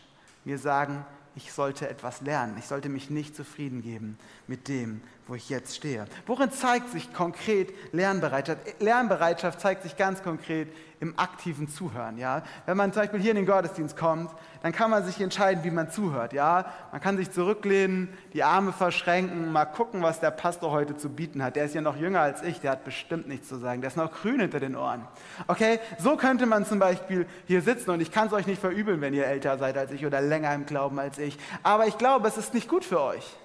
mir 0.45 0.59
sagen, 0.59 1.05
ich 1.35 1.53
sollte 1.53 1.89
etwas 1.89 2.21
lernen. 2.21 2.57
Ich 2.59 2.67
sollte 2.67 2.89
mich 2.89 3.09
nicht 3.09 3.35
zufrieden 3.35 3.83
geben 3.83 4.19
mit 4.47 4.69
dem, 4.69 5.01
wo 5.27 5.35
ich 5.35 5.49
jetzt 5.49 5.77
stehe. 5.77 6.05
Worin 6.27 6.51
zeigt 6.51 6.91
sich 6.91 7.13
konkret 7.13 7.73
Lernbereitschaft? 7.93 8.81
Lernbereitschaft 8.81 9.61
zeigt 9.61 9.85
sich 9.85 9.97
ganz 9.97 10.23
konkret 10.23 10.69
im 11.03 11.19
aktiven 11.19 11.69
Zuhören. 11.69 12.17
Ja? 12.17 12.43
Wenn 12.65 12.77
man 12.77 12.93
zum 12.93 13.03
Beispiel 13.03 13.21
hier 13.21 13.31
in 13.31 13.37
den 13.37 13.47
Gottesdienst 13.47 13.97
kommt, 13.97 14.31
dann 14.63 14.73
kann 14.73 14.91
man 14.91 15.05
sich 15.05 15.21
entscheiden, 15.21 15.65
wie 15.65 15.71
man 15.71 15.91
zuhört. 15.91 16.33
Ja? 16.33 16.67
Man 16.93 17.01
kann 17.01 17.17
sich 17.17 17.31
zurücklehnen, 17.31 18.09
die 18.33 18.45
Arme 18.45 18.73
verschränken, 18.73 19.51
mal 19.51 19.65
gucken, 19.65 20.03
was 20.03 20.21
der 20.21 20.31
Pastor 20.31 20.71
heute 20.71 20.97
zu 20.97 21.09
bieten 21.09 21.43
hat. 21.43 21.57
Der 21.57 21.65
ist 21.65 21.75
ja 21.75 21.81
noch 21.81 21.97
jünger 21.97 22.21
als 22.21 22.43
ich, 22.43 22.61
der 22.61 22.73
hat 22.73 22.85
bestimmt 22.85 23.27
nichts 23.27 23.49
zu 23.49 23.57
sagen. 23.57 23.81
Der 23.81 23.89
ist 23.89 23.97
noch 23.97 24.13
grün 24.13 24.41
hinter 24.41 24.61
den 24.61 24.77
Ohren. 24.77 25.07
Okay, 25.49 25.81
so 25.99 26.17
könnte 26.17 26.47
man 26.47 26.65
zum 26.65 26.79
Beispiel 26.79 27.27
hier 27.47 27.63
sitzen 27.63 27.91
und 27.91 28.01
ich 28.01 28.13
kann 28.13 28.29
es 28.29 28.33
euch 28.33 28.47
nicht 28.47 28.61
verübeln, 28.61 29.01
wenn 29.01 29.15
ihr 29.15 29.27
älter 29.27 29.59
seid 29.59 29.77
als 29.77 29.91
ich 29.93 30.07
oder 30.07 30.21
länger 30.21 30.55
im 30.55 30.67
Glauben 30.67 30.99
als 31.01 31.19
ich. 31.19 31.37
Aber 31.63 31.87
ich 31.87 31.99
glaube, 31.99 32.29
es 32.29 32.37
ist 32.37 32.55
nicht 32.55 32.69
gut 32.69 32.85
für 32.85 33.01
euch 33.01 33.37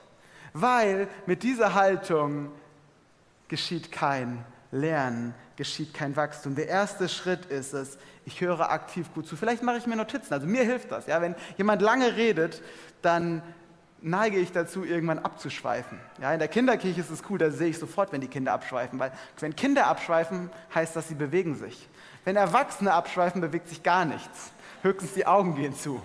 weil 0.62 1.08
mit 1.26 1.44
dieser 1.44 1.74
Haltung 1.74 2.52
geschieht 3.48 3.92
kein 3.92 4.44
Lernen, 4.72 5.34
geschieht 5.56 5.94
kein 5.94 6.16
Wachstum. 6.16 6.56
Der 6.56 6.68
erste 6.68 7.08
Schritt 7.10 7.46
ist 7.46 7.74
es, 7.74 7.98
ich 8.26 8.42
höre 8.42 8.70
aktiv 8.70 9.08
gut 9.14 9.28
zu. 9.28 9.36
Vielleicht 9.36 9.64
mache 9.64 9.78
ich 9.78 9.88
mir 9.88 9.96
Notizen, 9.96 10.34
also 10.34 10.46
mir 10.48 10.64
hilft 10.64 10.92
das. 10.92 11.08
Ja? 11.08 11.22
Wenn 11.22 11.36
jemand 11.58 11.82
lange 11.82 12.16
redet, 12.16 12.62
dann 13.02 13.42
neige 14.02 14.38
ich 14.38 14.52
dazu, 14.52 14.84
irgendwann 14.84 15.20
abzuschweifen. 15.20 16.00
Ja, 16.22 16.34
in 16.34 16.40
der 16.40 16.48
Kinderkirche 16.48 17.02
ist 17.02 17.10
es 17.10 17.24
cool, 17.30 17.38
da 17.38 17.50
sehe 17.50 17.70
ich 17.70 17.80
sofort, 17.80 18.12
wenn 18.12 18.22
die 18.22 18.28
Kinder 18.28 18.54
abschweifen, 18.54 19.00
weil 19.00 19.12
wenn 19.40 19.56
Kinder 19.56 19.88
abschweifen, 19.88 20.50
heißt 20.74 20.96
das, 20.96 21.08
sie 21.08 21.16
bewegen 21.16 21.56
sich. 21.56 21.88
Wenn 22.24 22.36
Erwachsene 22.36 22.94
abschweifen, 22.94 23.42
bewegt 23.42 23.70
sich 23.70 23.84
gar 23.84 24.06
nichts. 24.06 24.52
Höchstens 24.84 25.14
die 25.14 25.26
Augen 25.26 25.56
gehen 25.56 25.74
zu. 25.74 26.02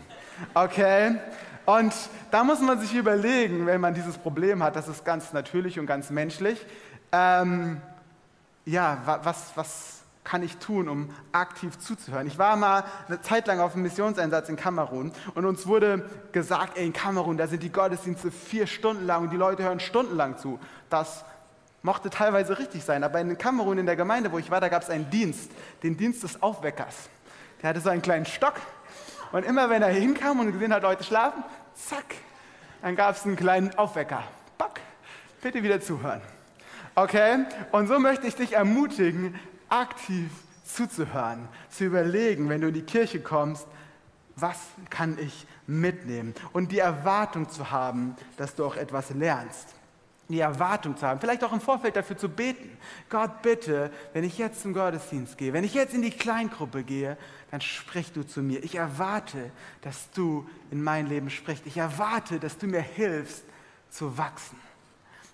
Okay? 0.55 1.18
Und 1.64 1.94
da 2.31 2.44
muss 2.44 2.61
man 2.61 2.81
sich 2.81 2.94
überlegen, 2.94 3.66
wenn 3.66 3.81
man 3.81 3.94
dieses 3.94 4.18
Problem 4.18 4.62
hat, 4.62 4.77
das 4.77 4.88
ist 4.88 5.05
ganz 5.05 5.33
natürlich 5.33 5.79
und 5.79 5.87
ganz 5.87 6.11
menschlich, 6.11 6.64
ähm, 7.12 7.81
ja, 8.64 8.98
was, 9.22 9.53
was 9.55 10.03
kann 10.25 10.42
ich 10.42 10.57
tun, 10.59 10.88
um 10.88 11.11
aktiv 11.33 11.79
zuzuhören? 11.79 12.27
Ich 12.27 12.38
war 12.38 12.57
mal 12.57 12.85
eine 13.09 13.20
Zeit 13.22 13.46
lang 13.46 13.61
auf 13.61 13.75
einem 13.75 13.83
Missionseinsatz 13.83 14.48
in 14.48 14.57
Kamerun 14.57 15.12
und 15.35 15.44
uns 15.44 15.66
wurde 15.66 16.09
gesagt, 16.31 16.77
ey, 16.77 16.87
in 16.87 16.92
Kamerun, 16.92 17.37
da 17.37 17.46
sind 17.46 17.62
die 17.62 17.72
Gottesdienste 17.72 18.31
vier 18.31 18.66
Stunden 18.66 19.07
lang 19.07 19.25
und 19.25 19.31
die 19.31 19.37
Leute 19.37 19.64
hören 19.64 19.81
stundenlang 19.81 20.38
zu. 20.38 20.59
Das 20.90 21.25
mochte 21.83 22.11
teilweise 22.11 22.59
richtig 22.59 22.85
sein, 22.85 23.03
aber 23.03 23.20
in 23.20 23.37
Kamerun, 23.37 23.79
in 23.79 23.87
der 23.87 23.96
Gemeinde, 23.96 24.31
wo 24.31 24.38
ich 24.38 24.51
war, 24.51 24.61
da 24.61 24.68
gab 24.68 24.83
es 24.83 24.90
einen 24.90 25.11
Dienst, 25.11 25.51
den 25.83 25.96
Dienst 25.96 26.22
des 26.22 26.40
Aufweckers. 26.42 27.11
Der 27.61 27.70
hatte 27.70 27.81
so 27.81 27.90
einen 27.90 28.03
kleinen 28.03 28.27
Stock 28.27 28.55
und 29.33 29.45
immer 29.45 29.71
wenn 29.71 29.83
er 29.83 29.88
hinkam 29.88 30.40
und 30.40 30.53
gesehen 30.53 30.73
hat, 30.73 30.83
Leute 30.83 31.05
schlafen, 31.05 31.42
zack, 31.75 32.14
dann 32.83 32.97
gab 32.97 33.16
es 33.16 33.25
einen 33.25 33.37
kleinen 33.37 33.77
Aufwecker. 33.77 34.23
Back, 34.59 34.81
bitte 35.40 35.62
wieder 35.62 35.81
zuhören. 35.81 36.21
Okay? 36.95 37.45
Und 37.71 37.88
so 37.88 37.99
möchte 37.99 38.27
ich 38.27 38.35
dich 38.35 38.53
ermutigen, 38.53 39.38
aktiv 39.68 40.31
zuzuhören, 40.64 41.49
zu 41.71 41.85
überlegen, 41.85 42.49
wenn 42.49 42.61
du 42.61 42.68
in 42.68 42.75
die 42.75 42.83
Kirche 42.83 43.21
kommst, 43.21 43.66
was 44.37 44.59
kann 44.90 45.18
ich 45.18 45.47
mitnehmen? 45.66 46.35
Und 46.53 46.73
die 46.73 46.79
Erwartung 46.79 47.49
zu 47.49 47.71
haben, 47.71 48.16
dass 48.37 48.55
du 48.55 48.64
auch 48.64 48.77
etwas 48.77 49.11
lernst 49.11 49.68
die 50.33 50.40
Erwartung 50.40 50.97
zu 50.97 51.07
haben, 51.07 51.21
vielleicht 51.21 51.45
auch 51.45 51.53
im 51.53 51.61
Vorfeld 51.61 51.97
dafür 51.97 52.16
zu 52.16 52.29
beten. 52.29 52.77
Gott, 53.09 53.42
bitte, 53.42 53.90
wenn 54.12 54.25
ich 54.25 54.38
jetzt 54.38 54.62
zum 54.62 54.73
Gottesdienst 54.73 55.38
gehe, 55.38 55.53
wenn 55.53 55.64
ich 55.64 55.75
jetzt 55.75 55.95
in 55.95 56.03
die 56.03 56.11
Kleingruppe 56.11 56.83
gehe, 56.83 57.16
dann 57.51 57.61
sprich 57.61 58.12
du 58.12 58.27
zu 58.27 58.42
mir. 58.42 58.64
Ich 58.64 58.75
erwarte, 58.75 59.51
dass 59.83 60.11
du 60.11 60.49
in 60.71 60.83
mein 60.83 61.07
Leben 61.07 61.31
sprichst. 61.31 61.66
Ich 61.66 61.77
erwarte, 61.77 62.40
dass 62.40 62.59
du 62.59 62.66
mir 62.66 62.81
hilfst 62.81 63.45
zu 63.90 64.16
wachsen. 64.18 64.59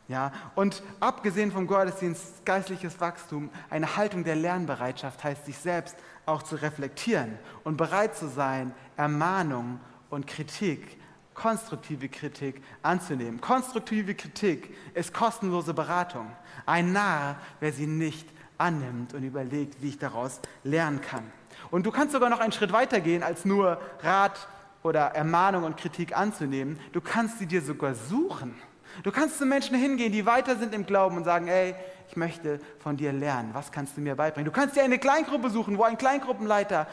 Ja, 0.09 0.33
und 0.55 0.83
abgesehen 1.01 1.53
vom 1.53 1.67
Gottesdienst, 1.67 2.45
geistliches 2.47 2.99
Wachstum, 2.99 3.51
eine 3.69 3.97
Haltung 3.97 4.25
der 4.25 4.37
Lernbereitschaft 4.37 5.23
heißt, 5.23 5.45
sich 5.45 5.59
selbst 5.59 5.97
auch 6.25 6.43
zu 6.43 6.57
reflektieren 6.57 7.39
und 7.63 7.77
bereit 7.77 8.17
zu 8.17 8.27
sein, 8.29 8.75
Ermahnung 8.97 9.81
und 10.09 10.27
Kritik 10.27 10.98
konstruktive 11.39 12.09
Kritik 12.09 12.61
anzunehmen. 12.83 13.41
Konstruktive 13.41 14.17
Kritik 14.17 14.75
ist 14.95 15.15
kostenlose 15.15 15.73
Beratung. 15.73 16.33
Ein 16.67 16.93
Narr, 16.93 17.37
wer 17.61 17.73
sie 17.73 17.87
nicht 17.87 18.29
annimmt 18.59 19.15
und 19.15 19.23
überlegt, 19.23 19.81
wie 19.81 19.91
ich 19.91 19.99
daraus 19.99 20.41
lernen 20.65 21.01
kann. 21.01 21.23
Und 21.71 21.87
du 21.87 21.93
kannst 21.93 22.13
sogar 22.13 22.29
noch 22.29 22.41
einen 22.41 22.51
Schritt 22.51 22.73
weiter 22.73 23.01
gehen, 23.01 23.23
als 23.23 23.45
nur 23.45 23.81
Rat 24.01 24.49
oder 24.83 25.13
Ermahnung 25.15 25.63
und 25.63 25.77
Kritik 25.77 26.17
anzunehmen. 26.17 26.81
Du 26.91 27.01
kannst 27.01 27.39
sie 27.39 27.47
dir 27.47 27.63
sogar 27.63 27.95
suchen. 27.95 28.57
Du 29.05 29.13
kannst 29.13 29.39
zu 29.39 29.47
Menschen 29.47 29.77
hingehen, 29.77 30.11
die 30.11 30.27
weiter 30.27 30.57
sind 30.57 30.75
im 30.75 30.87
Glauben 30.87 31.19
und 31.19 31.25
sagen, 31.25 31.47
ey, 31.47 31.77
ich 32.09 32.17
möchte 32.17 32.59
von 32.81 32.97
dir 32.97 33.13
lernen. 33.13 33.51
Was 33.53 33.71
kannst 33.71 33.97
du 33.97 34.01
mir 34.01 34.17
beibringen? 34.17 34.47
Du 34.47 34.53
kannst 34.53 34.75
dir 34.75 34.83
eine 34.83 34.99
Kleingruppe 34.99 35.51
suchen, 35.51 35.79
wo 35.79 35.85
ein 35.85 35.99
Kleingruppenleiter 35.99 36.89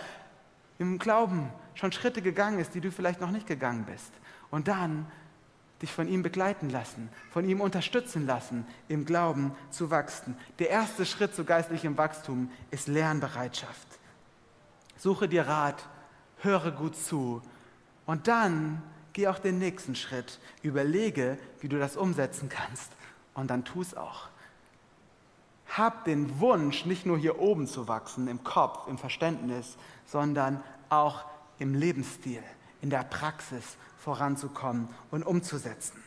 im 0.78 1.00
Glauben 1.00 1.50
schon 1.74 1.92
Schritte 1.92 2.22
gegangen 2.22 2.60
ist, 2.60 2.76
die 2.76 2.82
du 2.82 2.92
vielleicht 2.92 3.22
noch 3.22 3.32
nicht 3.32 3.48
gegangen 3.48 3.86
bist 3.92 4.12
und 4.52 4.68
dann 4.68 5.06
dich 5.82 5.92
von 5.92 6.08
ihm 6.08 6.24
begleiten 6.24 6.70
lassen, 6.70 7.10
von 7.32 7.48
ihm 7.48 7.62
unterstützen 7.62 8.26
lassen, 8.26 8.66
im 8.88 9.06
Glauben 9.06 9.54
zu 9.70 9.92
wachsen. 9.92 10.38
Der 10.60 10.70
erste 10.70 11.06
Schritt 11.06 11.36
zu 11.36 11.44
geistlichem 11.44 11.98
Wachstum 11.98 12.50
ist 12.72 12.88
Lernbereitschaft. 12.88 13.88
Suche 14.98 15.28
dir 15.28 15.48
Rat, 15.48 15.88
höre 16.40 16.72
gut 16.72 16.96
zu 16.96 17.42
und 18.06 18.28
dann 18.28 18.82
geh 19.14 19.28
auch 19.28 19.40
den 19.40 19.60
nächsten 19.60 19.96
Schritt. 19.96 20.40
Überlege, 20.62 21.38
wie 21.60 21.68
du 21.68 21.78
das 21.78 21.98
umsetzen 21.98 22.50
kannst 22.50 22.92
und 23.34 23.50
dann 23.50 23.66
tu 23.66 23.82
es 23.82 23.96
auch. 23.96 24.30
Hab 25.68 26.06
den 26.06 26.40
Wunsch, 26.40 26.86
nicht 26.86 27.06
nur 27.06 27.18
hier 27.18 27.40
oben 27.40 27.68
zu 27.68 27.88
wachsen, 27.88 28.28
im 28.28 28.44
Kopf, 28.44 28.88
im 28.88 28.98
Verständnis, 28.98 29.78
sondern 30.06 30.64
auch 30.90 31.26
im 31.60 31.74
Lebensstil, 31.74 32.44
in 32.86 32.92
der 32.92 33.04
Praxis 33.04 33.78
voranzukommen 33.98 34.90
und 35.10 35.24
umzusetzen. 35.24 36.04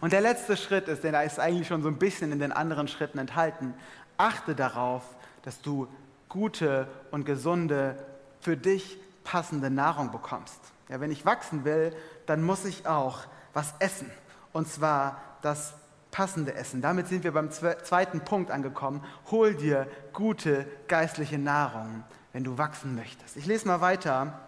Und 0.00 0.14
der 0.14 0.22
letzte 0.22 0.56
Schritt 0.56 0.88
ist, 0.88 1.04
denn 1.04 1.12
er 1.12 1.24
ist 1.24 1.38
eigentlich 1.38 1.68
schon 1.68 1.82
so 1.82 1.88
ein 1.88 1.98
bisschen 1.98 2.32
in 2.32 2.38
den 2.38 2.52
anderen 2.52 2.88
Schritten 2.88 3.18
enthalten, 3.18 3.74
achte 4.16 4.54
darauf, 4.54 5.02
dass 5.42 5.60
du 5.60 5.86
gute 6.30 6.88
und 7.10 7.26
gesunde, 7.26 8.02
für 8.40 8.56
dich 8.56 8.96
passende 9.24 9.68
Nahrung 9.68 10.10
bekommst. 10.10 10.58
Ja, 10.88 11.00
wenn 11.00 11.12
ich 11.12 11.26
wachsen 11.26 11.66
will, 11.66 11.94
dann 12.24 12.42
muss 12.42 12.64
ich 12.64 12.86
auch 12.86 13.18
was 13.52 13.74
essen. 13.78 14.10
Und 14.54 14.66
zwar 14.68 15.20
das 15.42 15.74
passende 16.10 16.54
Essen. 16.54 16.80
Damit 16.80 17.08
sind 17.08 17.24
wir 17.24 17.32
beim 17.32 17.50
zweiten 17.50 18.20
Punkt 18.20 18.50
angekommen. 18.50 19.04
Hol 19.30 19.54
dir 19.54 19.86
gute 20.14 20.64
geistliche 20.88 21.38
Nahrung, 21.38 22.04
wenn 22.32 22.42
du 22.42 22.56
wachsen 22.56 22.94
möchtest. 22.94 23.36
Ich 23.36 23.44
lese 23.44 23.68
mal 23.68 23.82
weiter, 23.82 24.40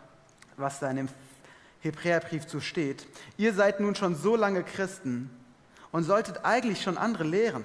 was 0.56 0.80
da 0.80 0.88
in 0.88 0.96
dem 0.96 1.08
Hebräerbrief 1.86 2.46
zu 2.46 2.60
steht. 2.60 3.06
Ihr 3.36 3.54
seid 3.54 3.80
nun 3.80 3.94
schon 3.94 4.14
so 4.14 4.36
lange 4.36 4.62
Christen 4.62 5.30
und 5.92 6.04
solltet 6.04 6.44
eigentlich 6.44 6.82
schon 6.82 6.98
andere 6.98 7.24
lehren. 7.24 7.64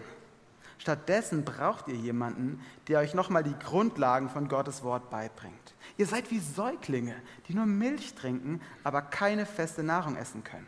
Stattdessen 0.77 1.45
braucht 1.45 1.87
ihr 1.87 1.95
jemanden, 1.95 2.59
der 2.87 2.99
euch 2.99 3.13
nochmal 3.13 3.43
die 3.43 3.57
Grundlagen 3.59 4.29
von 4.29 4.47
Gottes 4.47 4.83
Wort 4.83 5.11
beibringt. 5.11 5.75
Ihr 5.97 6.07
seid 6.07 6.31
wie 6.31 6.39
Säuglinge, 6.39 7.15
die 7.47 7.53
nur 7.53 7.67
Milch 7.67 8.15
trinken, 8.15 8.61
aber 8.83 9.03
keine 9.03 9.45
feste 9.45 9.83
Nahrung 9.83 10.15
essen 10.15 10.43
können. 10.43 10.65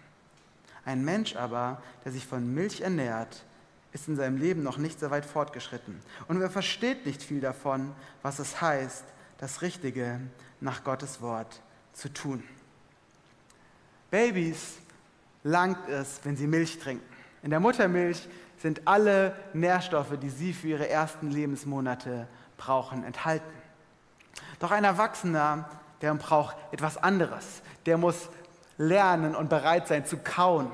Ein 0.85 1.03
Mensch 1.03 1.35
aber, 1.35 1.81
der 2.05 2.11
sich 2.11 2.27
von 2.27 2.53
Milch 2.53 2.81
ernährt, 2.81 3.43
ist 3.91 4.07
in 4.07 4.15
seinem 4.15 4.37
Leben 4.37 4.63
noch 4.63 4.77
nicht 4.77 4.99
so 4.99 5.09
weit 5.09 5.25
fortgeschritten. 5.25 5.99
Und 6.27 6.41
er 6.41 6.49
versteht 6.49 7.05
nicht 7.05 7.23
viel 7.23 7.41
davon, 7.41 7.93
was 8.21 8.39
es 8.39 8.61
heißt, 8.61 9.05
das 9.37 9.61
Richtige 9.61 10.19
nach 10.59 10.83
Gottes 10.83 11.21
Wort 11.21 11.61
zu 11.93 12.11
tun. 12.13 12.43
Babys 14.13 14.77
langt 15.41 15.89
es, 15.89 16.19
wenn 16.21 16.37
sie 16.37 16.45
Milch 16.45 16.77
trinken. 16.77 17.03
In 17.41 17.49
der 17.49 17.59
Muttermilch 17.59 18.29
sind 18.59 18.87
alle 18.87 19.35
Nährstoffe, 19.53 20.19
die 20.21 20.29
sie 20.29 20.53
für 20.53 20.67
ihre 20.67 20.87
ersten 20.87 21.31
Lebensmonate 21.31 22.27
brauchen, 22.55 23.03
enthalten. 23.05 23.51
Doch 24.59 24.69
ein 24.69 24.83
Erwachsener, 24.83 25.67
der 26.01 26.13
braucht 26.13 26.55
etwas 26.71 26.97
anderes. 26.97 27.63
Der 27.87 27.97
muss 27.97 28.29
lernen 28.77 29.35
und 29.35 29.49
bereit 29.49 29.87
sein 29.87 30.05
zu 30.05 30.17
kauen. 30.17 30.69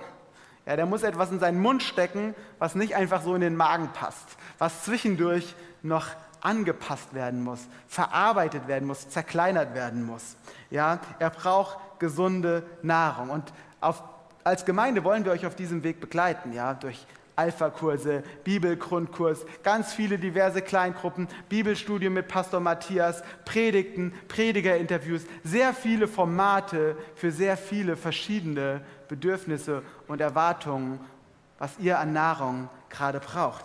Ja, 0.66 0.76
der 0.76 0.86
muss 0.86 1.04
etwas 1.04 1.32
in 1.32 1.40
seinen 1.40 1.62
Mund 1.62 1.82
stecken, 1.82 2.36
was 2.58 2.76
nicht 2.76 2.98
einfach 2.98 3.22
so 3.22 3.36
in 3.36 3.42
den 3.42 3.56
Magen 3.56 3.88
passt, 3.94 4.36
was 4.58 4.84
zwischendurch 4.84 5.56
noch 5.82 6.08
angepasst 6.42 7.14
werden 7.14 7.42
muss, 7.42 7.62
verarbeitet 7.88 8.68
werden 8.68 8.86
muss, 8.86 9.08
zerkleinert 9.08 9.76
werden 9.76 10.06
muss. 10.06 10.36
Ja, 10.70 11.00
er 11.20 11.30
braucht 11.30 11.78
gesunde 12.00 12.64
Nahrung. 12.82 13.30
Und 13.30 13.54
auf, 13.82 14.04
als 14.44 14.66
Gemeinde 14.66 15.04
wollen 15.04 15.26
wir 15.26 15.32
euch 15.32 15.46
auf 15.46 15.56
diesem 15.56 15.84
Weg 15.84 16.00
begleiten, 16.00 16.54
ja, 16.54 16.74
durch 16.74 17.06
Alpha-Kurse, 17.40 18.24
Bibelgrundkurs, 18.44 19.46
ganz 19.64 19.94
viele 19.94 20.20
diverse 20.20 20.62
Kleingruppen, 20.62 21.30
Bibelstudium 21.48 22.14
mit 22.14 22.28
Pastor 22.28 22.60
Matthias, 22.60 23.24
Predigten, 23.46 24.14
Predigerinterviews, 24.28 25.22
sehr 25.46 25.74
viele 25.74 26.10
Formate 26.10 26.98
für 27.16 27.32
sehr 27.32 27.56
viele 27.56 27.96
verschiedene 27.96 28.82
Bedürfnisse 29.08 29.84
und 30.10 30.20
Erwartungen, 30.20 31.00
was 31.60 31.80
ihr 31.80 31.98
an 31.98 32.12
Nahrung 32.12 32.70
gerade 32.90 33.22
braucht. 33.22 33.64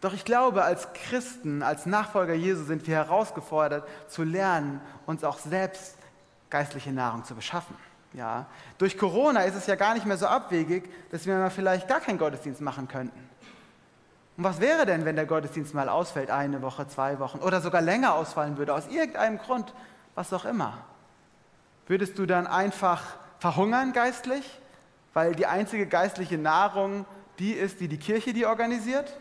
Doch 0.00 0.12
ich 0.12 0.24
glaube, 0.24 0.64
als 0.64 0.88
Christen, 0.92 1.62
als 1.62 1.86
Nachfolger 1.86 2.34
Jesu 2.34 2.64
sind 2.64 2.86
wir 2.88 2.96
herausgefordert 2.96 3.88
zu 4.08 4.24
lernen, 4.24 4.80
uns 5.06 5.22
auch 5.22 5.38
selbst 5.38 5.96
geistliche 6.54 6.92
Nahrung 6.92 7.24
zu 7.24 7.34
beschaffen. 7.34 7.76
Ja, 8.12 8.46
durch 8.78 8.96
Corona 8.96 9.40
ist 9.40 9.56
es 9.56 9.66
ja 9.66 9.74
gar 9.74 9.92
nicht 9.94 10.06
mehr 10.06 10.16
so 10.16 10.28
abwegig, 10.28 10.88
dass 11.10 11.26
wir 11.26 11.36
mal 11.36 11.50
vielleicht 11.50 11.88
gar 11.88 11.98
keinen 11.98 12.16
Gottesdienst 12.16 12.60
machen 12.60 12.86
könnten. 12.86 13.18
Und 14.36 14.44
was 14.44 14.60
wäre 14.60 14.86
denn, 14.86 15.04
wenn 15.04 15.16
der 15.16 15.26
Gottesdienst 15.26 15.74
mal 15.74 15.88
ausfällt, 15.88 16.30
eine 16.30 16.62
Woche, 16.62 16.86
zwei 16.86 17.18
Wochen 17.18 17.38
oder 17.38 17.60
sogar 17.60 17.80
länger 17.80 18.14
ausfallen 18.14 18.56
würde, 18.56 18.72
aus 18.72 18.86
irgendeinem 18.86 19.38
Grund, 19.38 19.74
was 20.14 20.32
auch 20.32 20.44
immer? 20.44 20.78
Würdest 21.88 22.20
du 22.20 22.24
dann 22.24 22.46
einfach 22.46 23.02
verhungern 23.40 23.92
geistlich, 23.92 24.60
weil 25.12 25.34
die 25.34 25.46
einzige 25.46 25.88
geistliche 25.88 26.38
Nahrung 26.38 27.04
die 27.40 27.50
ist, 27.52 27.80
die 27.80 27.88
die 27.88 27.98
Kirche 27.98 28.32
die 28.32 28.46
organisiert? 28.46 29.12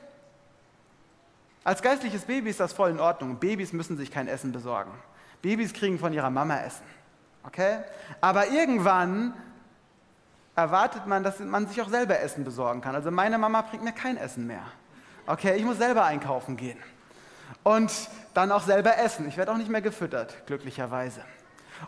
Als 1.63 1.81
geistliches 1.81 2.25
Baby 2.25 2.51
ist 2.51 2.59
das 2.59 2.73
voll 2.73 2.91
in 2.91 2.99
Ordnung. 2.99 3.37
Babys 3.37 3.73
müssen 3.73 3.97
sich 3.97 4.11
kein 4.11 4.27
Essen 4.27 4.51
besorgen. 4.51 4.91
Babys 5.41 5.73
kriegen 5.73 5.97
von 5.97 6.13
ihrer 6.13 6.29
Mama 6.29 6.59
Essen. 6.59 6.85
Okay? 7.43 7.79
Aber 8.21 8.47
irgendwann 8.47 9.33
erwartet 10.55 11.07
man, 11.07 11.23
dass 11.23 11.39
man 11.39 11.67
sich 11.67 11.81
auch 11.81 11.89
selber 11.89 12.19
Essen 12.19 12.43
besorgen 12.43 12.81
kann. 12.81 12.95
Also 12.95 13.11
meine 13.11 13.37
Mama 13.37 13.61
bringt 13.61 13.83
mir 13.83 13.91
kein 13.91 14.17
Essen 14.17 14.47
mehr. 14.47 14.63
Okay, 15.25 15.55
ich 15.55 15.63
muss 15.63 15.77
selber 15.77 16.03
einkaufen 16.05 16.57
gehen. 16.57 16.77
Und 17.63 17.91
dann 18.33 18.51
auch 18.51 18.63
selber 18.63 18.97
essen. 18.97 19.27
Ich 19.27 19.37
werde 19.37 19.51
auch 19.51 19.57
nicht 19.57 19.69
mehr 19.69 19.81
gefüttert, 19.81 20.45
glücklicherweise. 20.47 21.21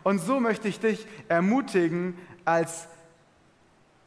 Und 0.03 0.19
so 0.19 0.39
möchte 0.39 0.67
ich 0.67 0.79
dich 0.79 1.05
ermutigen, 1.27 2.17
als 2.43 2.87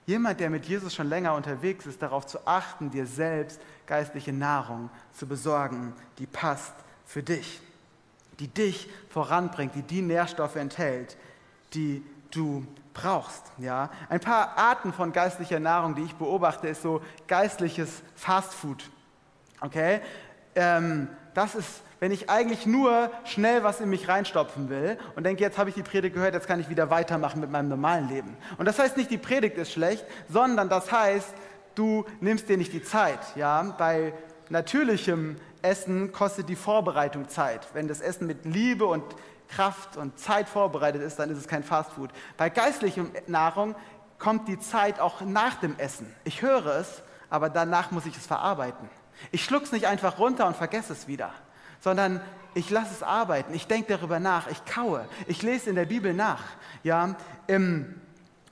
jemand, 0.07 0.41
der 0.41 0.51
mit 0.51 0.65
Jesus 0.67 0.95
schon 0.95 1.09
länger 1.09 1.35
unterwegs 1.35 1.87
ist, 1.87 2.01
darauf 2.01 2.27
zu 2.27 2.47
achten, 2.47 2.91
dir 2.91 3.07
selbst 3.07 3.61
geistliche 3.87 4.33
Nahrung 4.33 4.91
zu 5.13 5.27
besorgen, 5.27 5.95
die 6.19 6.27
passt 6.27 6.75
für 7.07 7.23
dich, 7.23 7.61
die 8.39 8.49
dich 8.49 8.89
voranbringt, 9.11 9.75
die 9.75 9.83
die 9.83 10.03
Nährstoffe 10.03 10.57
enthält, 10.57 11.17
die 11.75 12.03
du 12.31 12.67
brauchst. 12.95 13.45
Ja? 13.59 13.91
Ein 14.09 14.21
paar 14.21 14.57
Arten 14.57 14.93
von 14.93 15.13
geistlicher 15.13 15.61
Nahrung, 15.61 15.95
die 15.95 16.03
ich 16.03 16.15
beobachte, 16.15 16.69
ist 16.69 16.83
so 16.83 17.01
geistliches 17.27 18.03
Fastfood. 18.15 18.91
Okay? 19.61 20.01
Ähm, 20.55 21.09
das 21.35 21.55
ist, 21.55 21.83
wenn 22.01 22.11
ich 22.11 22.29
eigentlich 22.29 22.67
nur 22.67 23.11
schnell 23.25 23.63
was 23.63 23.81
in 23.81 23.91
mich 23.91 24.09
reinstopfen 24.09 24.69
will 24.69 24.99
und 25.15 25.25
denke, 25.25 25.43
jetzt 25.43 25.59
habe 25.59 25.71
ich 25.71 25.75
die 25.75 25.83
Predigt 25.83 26.15
gehört, 26.15 26.35
jetzt 26.35 26.47
kann 26.47 26.61
ich 26.61 26.69
wieder 26.69 26.91
weitermachen 26.91 27.41
mit 27.41 27.51
meinem 27.51 27.69
normalen 27.69 28.09
Leben. 28.09 28.37
Und 28.57 28.67
das 28.67 28.79
heißt 28.79 28.97
nicht, 28.97 29.11
die 29.11 29.19
Predigt 29.19 29.57
ist 29.57 29.73
schlecht, 29.73 30.05
sondern 30.29 30.69
das 30.69 30.91
heißt, 30.91 31.33
du 31.75 32.05
nimmst 32.21 32.49
dir 32.49 32.57
nicht 32.57 32.73
die 32.73 32.83
Zeit. 32.83 33.21
Ja? 33.37 33.63
Bei 33.79 34.13
natürlichem 34.49 35.37
Essen 35.63 36.13
kostet 36.13 36.49
die 36.49 36.57
Vorbereitung 36.57 37.29
Zeit. 37.29 37.69
Wenn 37.75 37.89
das 37.89 38.01
Essen 38.01 38.27
mit 38.27 38.45
Liebe 38.45 38.87
und 38.87 39.05
Kraft 39.49 39.97
und 39.97 40.19
Zeit 40.19 40.49
vorbereitet 40.49 41.03
ist, 41.03 41.19
dann 41.19 41.31
ist 41.31 41.39
es 41.39 41.49
kein 41.49 41.65
Fastfood. 41.65 42.11
Bei 42.37 42.51
geistlicher 42.51 43.07
Nahrung 43.27 43.75
kommt 44.19 44.49
die 44.49 44.59
Zeit 44.59 45.01
auch 45.01 45.21
nach 45.21 45.57
dem 45.57 45.79
Essen. 45.79 46.15
Ich 46.25 46.43
höre 46.43 46.67
es, 46.67 47.03
aber 47.31 47.49
danach 47.51 47.91
muss 47.91 48.07
ich 48.07 48.17
es 48.17 48.27
verarbeiten. 48.27 48.89
Ich 49.33 49.45
schluck 49.45 49.65
es 49.65 49.73
nicht 49.73 49.87
einfach 49.87 50.19
runter 50.19 50.47
und 50.47 50.57
vergesse 50.57 50.93
es 50.93 51.09
wieder, 51.09 51.33
sondern 51.81 52.21
ich 52.55 52.71
lasse 52.71 52.93
es 52.93 53.03
arbeiten. 53.03 53.55
Ich 53.55 53.67
denke 53.67 53.97
darüber 53.97 54.19
nach. 54.19 54.49
Ich 54.49 54.65
kaue. 54.65 55.07
Ich 55.27 55.43
lese 55.43 55.71
in 55.71 55.77
der 55.77 55.87
Bibel 55.87 56.15
nach. 56.15 56.43
Ja, 56.83 57.17
im 57.47 58.01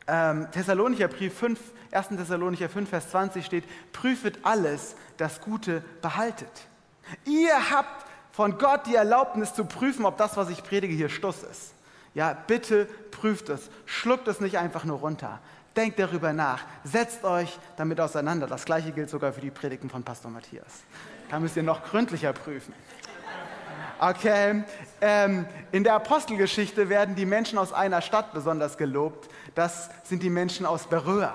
ähm, 0.06 0.48
Thessalonicher 0.52 1.08
Brief 1.08 1.36
5, 1.36 1.58
1. 1.90 2.08
Thessalonicher 2.08 2.68
5, 2.68 2.88
Vers 2.88 3.10
20 3.10 3.44
steht: 3.44 3.64
Prüfet 3.92 4.40
alles, 4.44 4.96
das 5.16 5.40
Gute 5.40 5.82
behaltet. 6.02 6.68
Ihr 7.24 7.70
habt 7.70 8.06
von 8.36 8.58
Gott 8.58 8.86
die 8.86 8.94
Erlaubnis 8.94 9.54
zu 9.54 9.64
prüfen, 9.64 10.04
ob 10.04 10.18
das, 10.18 10.36
was 10.36 10.50
ich 10.50 10.62
predige, 10.62 10.92
hier 10.92 11.08
Stuss 11.08 11.42
ist. 11.42 11.72
Ja, 12.12 12.36
bitte 12.46 12.84
prüft 13.10 13.48
es. 13.48 13.70
Schluckt 13.86 14.28
es 14.28 14.40
nicht 14.40 14.58
einfach 14.58 14.84
nur 14.84 14.98
runter. 14.98 15.38
Denkt 15.74 15.98
darüber 15.98 16.34
nach. 16.34 16.62
Setzt 16.84 17.24
euch 17.24 17.58
damit 17.78 17.98
auseinander. 17.98 18.46
Das 18.46 18.66
gleiche 18.66 18.92
gilt 18.92 19.08
sogar 19.08 19.32
für 19.32 19.40
die 19.40 19.50
Predigten 19.50 19.88
von 19.88 20.02
Pastor 20.02 20.30
Matthias. 20.30 20.66
Da 21.30 21.40
müsst 21.40 21.56
ihr 21.56 21.62
noch 21.62 21.82
gründlicher 21.82 22.34
prüfen. 22.34 22.74
Okay, 23.98 24.64
ähm, 25.00 25.46
in 25.72 25.82
der 25.82 25.94
Apostelgeschichte 25.94 26.90
werden 26.90 27.14
die 27.14 27.24
Menschen 27.24 27.56
aus 27.56 27.72
einer 27.72 28.02
Stadt 28.02 28.34
besonders 28.34 28.76
gelobt. 28.76 29.30
Das 29.54 29.88
sind 30.04 30.22
die 30.22 30.28
Menschen 30.28 30.66
aus 30.66 30.88
Beröa. 30.88 31.34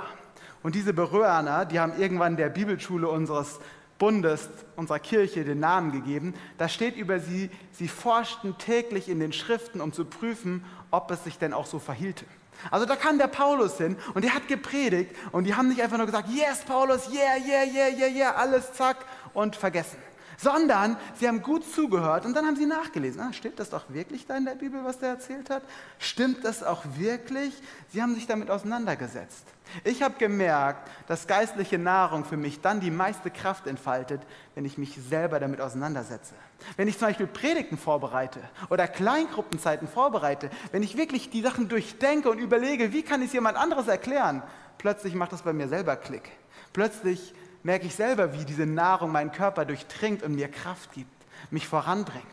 Und 0.62 0.76
diese 0.76 0.94
Beröaner, 0.94 1.66
die 1.66 1.80
haben 1.80 2.00
irgendwann 2.00 2.38
der 2.38 2.50
Bibelschule 2.50 3.10
unseres 3.10 3.60
Bundes, 4.02 4.50
unserer 4.78 4.98
Kirche, 4.98 5.44
den 5.44 5.60
Namen 5.60 5.92
gegeben. 5.92 6.34
Da 6.58 6.68
steht 6.68 6.96
über 6.96 7.20
sie, 7.20 7.52
sie 7.72 7.88
forschten 7.88 8.58
täglich 8.58 9.08
in 9.08 9.20
den 9.20 9.32
Schriften, 9.32 9.80
um 9.80 9.94
zu 9.94 10.06
prüfen, 10.06 10.66
ob 10.90 11.12
es 11.12 11.24
sich 11.24 11.38
denn 11.38 11.54
auch 11.54 11.68
so 11.68 11.78
verhielte. 11.78 12.26
Also 12.72 12.88
da 12.88 12.96
kam 12.96 13.20
der 13.20 13.28
Paulus 13.28 13.78
hin 13.78 13.96
und 14.16 14.24
der 14.24 14.34
hat 14.34 14.48
gepredigt 14.48 15.16
und 15.32 15.44
die 15.44 15.54
haben 15.54 15.68
nicht 15.70 15.84
einfach 15.84 15.98
nur 15.98 16.08
gesagt, 16.08 16.30
yes, 16.30 16.62
Paulus, 16.66 17.12
yeah, 17.14 17.38
yeah, 17.38 17.64
yeah, 17.64 17.90
yeah, 17.96 18.08
yeah, 18.08 18.32
alles 18.32 18.74
zack 18.74 19.06
und 19.36 19.56
vergessen. 19.56 20.00
Sondern 20.36 20.98
sie 21.20 21.28
haben 21.28 21.44
gut 21.44 21.64
zugehört 21.64 22.26
und 22.26 22.34
dann 22.36 22.48
haben 22.48 22.56
sie 22.56 22.66
nachgelesen. 22.66 23.22
Ah, 23.22 23.34
steht 23.34 23.60
das 23.60 23.70
doch 23.70 23.84
wirklich 23.90 24.26
da 24.26 24.36
in 24.36 24.46
der 24.46 24.56
Bibel, 24.56 24.84
was 24.84 24.98
der 24.98 25.10
erzählt 25.10 25.52
hat? 25.52 25.62
Stimmt 26.00 26.44
das 26.44 26.64
auch 26.64 26.84
wirklich? 26.98 27.54
Sie 27.94 28.02
haben 28.02 28.16
sich 28.16 28.26
damit 28.26 28.50
auseinandergesetzt. 28.50 29.46
Ich 29.84 30.02
habe 30.02 30.16
gemerkt, 30.18 30.90
dass 31.08 31.28
geistliche 31.28 31.78
Nahrung 31.78 32.26
für 32.26 32.38
mich 32.38 32.62
dann 32.62 32.80
die 32.80 32.92
meiste 32.92 33.32
Kraft 33.32 33.68
entfaltet, 33.68 34.22
wenn 34.56 34.66
ich 34.66 34.78
mich 34.78 34.98
selber 35.10 35.40
damit 35.40 35.62
auseinandersetze. 35.62 36.34
Wenn 36.78 36.88
ich 36.88 36.98
zum 36.98 37.08
Beispiel 37.08 37.28
Predigten 37.28 37.78
vorbereite 37.78 38.40
oder 38.70 38.88
Kleingruppenzeiten 38.88 39.88
vorbereite, 39.88 40.50
wenn 40.72 40.84
ich 40.84 40.98
wirklich 40.98 41.30
die 41.30 41.42
Sachen 41.42 41.70
durchdenke 41.70 42.30
und 42.30 42.40
überlege, 42.40 42.94
wie 42.94 43.04
kann 43.04 43.22
ich 43.22 43.28
es 43.28 43.34
jemand 43.34 43.58
anderes 43.58 43.88
erklären, 43.88 44.44
plötzlich 44.78 45.16
macht 45.16 45.32
das 45.32 45.42
bei 45.42 45.54
mir 45.54 45.68
selber 45.68 45.96
Klick. 45.96 46.30
Plötzlich 46.74 47.34
merke 47.64 47.86
ich 47.86 47.96
selber, 47.96 48.34
wie 48.34 48.46
diese 48.46 48.66
Nahrung 48.66 49.12
meinen 49.12 49.32
Körper 49.32 49.66
durchdringt 49.66 50.24
und 50.24 50.36
mir 50.36 50.50
Kraft 50.50 50.94
gibt, 50.94 51.12
mich 51.50 51.68
voranbringt. 51.68 52.26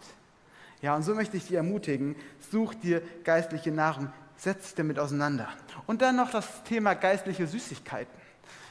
Ja, 0.81 0.95
und 0.95 1.03
so 1.03 1.15
möchte 1.15 1.37
ich 1.37 1.47
dich 1.47 1.57
ermutigen, 1.57 2.15
such 2.51 2.75
dir 2.75 3.03
geistliche 3.25 3.73
Nahrung, 3.73 4.13
setzt 4.39 4.65
sich 4.65 4.75
damit 4.75 4.99
auseinander. 4.99 5.49
Und 5.87 6.01
dann 6.01 6.17
noch 6.17 6.31
das 6.31 6.65
Thema 6.65 6.95
geistliche 6.95 7.47
Süßigkeiten. 7.47 8.17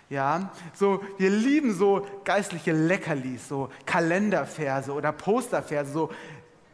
Ja, 0.10 0.52
so, 0.74 1.04
wir 1.18 1.30
lieben 1.30 1.74
so 1.74 2.08
geistliche 2.24 2.72
Leckerlis, 2.72 3.50
so 3.50 3.70
Kalenderverse 3.86 4.94
oder 4.94 5.12
Posterverse, 5.12 5.92
so 5.92 6.10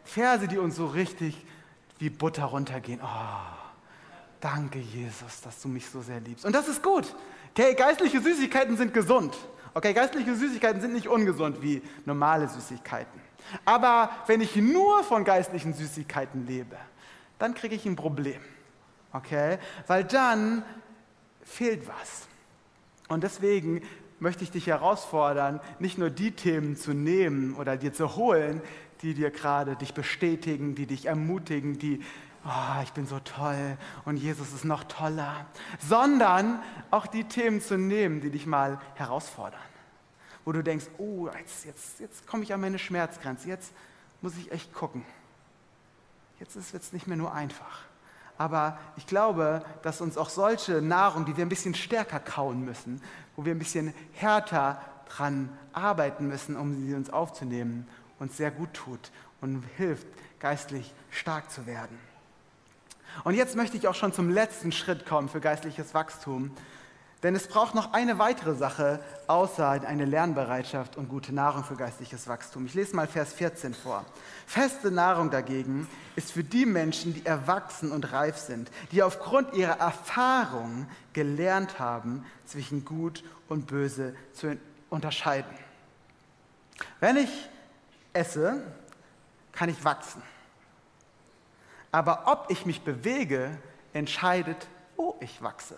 Verse, 0.03 0.47
die 0.47 0.59
uns 0.59 0.75
so 0.75 0.85
richtig 0.85 1.43
wie 1.97 2.11
Butter 2.11 2.45
runtergehen. 2.45 2.99
Oh, 3.03 3.07
danke 4.39 4.77
Jesus, 4.77 5.41
dass 5.41 5.59
du 5.61 5.67
mich 5.67 5.89
so 5.89 6.01
sehr 6.01 6.19
liebst. 6.19 6.45
Und 6.45 6.53
das 6.53 6.67
ist 6.67 6.83
gut. 6.83 7.15
Okay, 7.51 7.73
geistliche 7.73 8.21
Süßigkeiten 8.21 8.77
sind 8.77 8.93
gesund. 8.93 9.35
Okay, 9.73 9.93
geistliche 9.93 10.35
Süßigkeiten 10.35 10.81
sind 10.81 10.93
nicht 10.93 11.07
ungesund 11.07 11.61
wie 11.63 11.81
normale 12.05 12.47
Süßigkeiten. 12.47 13.19
Aber 13.65 14.11
wenn 14.27 14.41
ich 14.41 14.55
nur 14.55 15.03
von 15.03 15.23
geistlichen 15.23 15.73
Süßigkeiten 15.73 16.45
lebe, 16.45 16.77
dann 17.39 17.55
kriege 17.55 17.73
ich 17.73 17.85
ein 17.85 17.95
Problem. 17.95 18.39
Okay? 19.13 19.59
Weil 19.87 20.03
dann 20.03 20.63
fehlt 21.43 21.87
was. 21.87 22.27
Und 23.07 23.23
deswegen 23.23 23.81
möchte 24.19 24.43
ich 24.43 24.51
dich 24.51 24.67
herausfordern, 24.67 25.59
nicht 25.79 25.97
nur 25.97 26.09
die 26.09 26.31
Themen 26.31 26.75
zu 26.75 26.93
nehmen 26.93 27.55
oder 27.55 27.77
dir 27.77 27.93
zu 27.93 28.15
holen, 28.15 28.61
die 29.01 29.13
dir 29.13 29.31
gerade 29.31 29.75
dich 29.75 29.93
bestätigen, 29.93 30.75
die 30.75 30.87
dich 30.87 31.05
ermutigen, 31.05 31.77
die, 31.77 32.01
oh, 32.45 32.81
ich 32.81 32.93
bin 32.93 33.05
so 33.05 33.19
toll 33.19 33.77
und 34.05 34.17
Jesus 34.17 34.53
ist 34.53 34.63
noch 34.63 34.85
toller, 34.85 35.45
sondern 35.79 36.61
auch 36.89 37.05
die 37.05 37.25
Themen 37.25 37.61
zu 37.61 37.77
nehmen, 37.77 38.21
die 38.21 38.29
dich 38.29 38.45
mal 38.45 38.79
herausfordern. 38.95 39.59
Wo 40.45 40.51
du 40.53 40.63
denkst, 40.63 40.85
oh, 40.97 41.29
jetzt, 41.37 41.65
jetzt, 41.65 41.99
jetzt 41.99 42.25
komme 42.25 42.43
ich 42.43 42.53
an 42.53 42.61
meine 42.61 42.79
Schmerzgrenze, 42.79 43.47
jetzt 43.47 43.73
muss 44.21 44.37
ich 44.37 44.51
echt 44.51 44.73
gucken. 44.73 45.05
Jetzt 46.39 46.55
ist 46.55 46.73
es 46.73 46.93
nicht 46.93 47.07
mehr 47.07 47.17
nur 47.17 47.33
einfach. 47.33 47.83
Aber 48.43 48.77
ich 48.97 49.07
glaube, 49.07 49.63
dass 49.83 50.01
uns 50.01 50.17
auch 50.17 50.27
solche 50.27 50.81
Nahrung, 50.81 51.23
die 51.23 51.37
wir 51.37 51.45
ein 51.45 51.49
bisschen 51.49 51.75
stärker 51.75 52.19
kauen 52.19 52.65
müssen, 52.65 53.01
wo 53.37 53.45
wir 53.45 53.55
ein 53.55 53.59
bisschen 53.59 53.93
härter 54.11 54.81
dran 55.07 55.47
arbeiten 55.71 56.27
müssen, 56.27 56.57
um 56.57 56.85
sie 56.85 56.93
uns 56.93 57.09
aufzunehmen, 57.09 57.87
uns 58.19 58.35
sehr 58.35 58.51
gut 58.51 58.73
tut 58.73 59.11
und 59.39 59.63
hilft, 59.77 60.05
geistlich 60.41 60.93
stark 61.09 61.51
zu 61.51 61.65
werden. 61.67 61.97
Und 63.23 63.35
jetzt 63.35 63.55
möchte 63.55 63.77
ich 63.77 63.87
auch 63.87 63.95
schon 63.95 64.11
zum 64.11 64.29
letzten 64.29 64.73
Schritt 64.73 65.05
kommen 65.05 65.29
für 65.29 65.39
geistliches 65.39 65.93
Wachstum. 65.93 66.51
Denn 67.23 67.35
es 67.35 67.47
braucht 67.47 67.73
noch 67.73 67.93
eine 67.93 68.19
weitere 68.19 68.53
Sache, 68.53 68.99
außer 69.27 69.69
eine 69.69 70.03
Lernbereitschaft 70.03 70.97
und 70.97 71.07
gute 71.07 71.33
Nahrung 71.33 71.63
für 71.63 71.77
geistliches 71.77 72.27
Wachstum. 72.27 72.65
Ich 72.65 72.73
lese 72.73 72.93
mal 72.97 73.07
Vers 73.07 73.31
14 73.31 73.73
vor. 73.73 74.03
Feste 74.45 74.91
Nahrung 74.91 75.31
dagegen 75.31 75.87
ist 76.17 76.33
für 76.33 76.43
die 76.43 76.65
Menschen, 76.65 77.13
die 77.13 77.25
erwachsen 77.25 77.93
und 77.93 78.11
reif 78.11 78.37
sind, 78.37 78.69
die 78.91 79.01
aufgrund 79.01 79.53
ihrer 79.53 79.79
Erfahrung 79.79 80.85
gelernt 81.13 81.79
haben, 81.79 82.25
zwischen 82.45 82.83
Gut 82.83 83.23
und 83.47 83.67
Böse 83.67 84.13
zu 84.33 84.57
unterscheiden. 84.89 85.51
Wenn 86.99 87.15
ich 87.15 87.49
esse, 88.11 88.61
kann 89.53 89.69
ich 89.69 89.85
wachsen. 89.85 90.21
Aber 91.89 92.23
ob 92.25 92.47
ich 92.49 92.65
mich 92.65 92.81
bewege, 92.81 93.57
entscheidet, 93.93 94.67
wo 94.97 95.15
ich 95.21 95.41
wachse. 95.41 95.77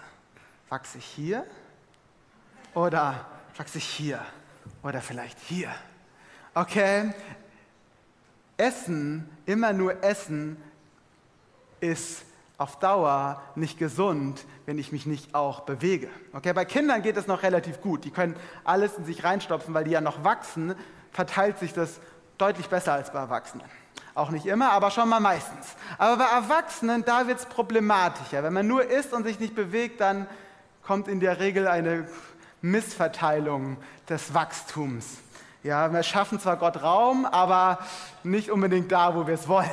Wachse 0.70 0.98
ich 0.98 1.06
hier 1.06 1.46
oder 2.74 3.26
wachse 3.56 3.78
ich 3.78 3.86
hier 3.86 4.20
oder 4.84 5.02
vielleicht 5.02 5.40
hier? 5.40 5.70
Okay, 6.54 7.14
Essen, 8.58 9.30
immer 9.46 9.74
nur 9.74 10.04
Essen, 10.04 10.58
ist 11.82 12.24
auf 12.58 12.80
Dauer 12.80 13.42
nicht 13.56 13.78
gesund, 13.78 14.46
wenn 14.66 14.78
ich 14.78 14.92
mich 14.92 15.06
nicht 15.06 15.36
auch 15.36 15.62
bewege. 15.62 16.10
Okay, 16.34 16.54
bei 16.54 16.66
Kindern 16.66 17.02
geht 17.02 17.18
es 17.18 17.28
noch 17.28 17.44
relativ 17.44 17.82
gut. 17.82 18.06
Die 18.06 18.12
können 18.12 18.36
alles 18.64 18.98
in 18.98 19.06
sich 19.06 19.24
reinstopfen, 19.24 19.74
weil 19.74 19.84
die 19.84 19.92
ja 19.92 20.02
noch 20.02 20.24
wachsen, 20.24 20.74
verteilt 21.12 21.60
sich 21.60 21.74
das 21.74 22.00
deutlich 22.38 22.68
besser 22.68 22.94
als 22.94 23.12
bei 23.12 23.20
Erwachsenen. 23.20 23.68
Auch 24.14 24.30
nicht 24.30 24.46
immer, 24.46 24.72
aber 24.72 24.92
schon 24.92 25.10
mal 25.10 25.20
meistens. 25.20 25.76
Aber 25.98 26.18
bei 26.18 26.32
Erwachsenen, 26.32 27.04
da 27.04 27.28
wird 27.28 27.40
es 27.40 27.46
problematischer. 27.46 28.44
Wenn 28.44 28.54
man 28.54 28.66
nur 28.66 28.90
isst 28.90 29.12
und 29.12 29.26
sich 29.26 29.40
nicht 29.40 29.56
bewegt, 29.56 30.00
dann 30.00 30.28
kommt 30.86 31.08
in 31.08 31.20
der 31.20 31.40
Regel 31.40 31.68
eine 31.68 32.08
Missverteilung 32.62 33.78
des 34.08 34.34
Wachstums. 34.34 35.18
Ja, 35.64 35.92
wir 35.92 36.04
schaffen 36.04 36.40
zwar 36.40 36.58
Gott 36.58 36.84
Raum, 36.84 37.26
aber 37.26 37.80
nicht 38.24 38.52
unbedingt 38.52 38.92
da, 38.92 39.16
wo 39.16 39.26
wir 39.26 39.34
es 39.34 39.48
wollen. 39.48 39.70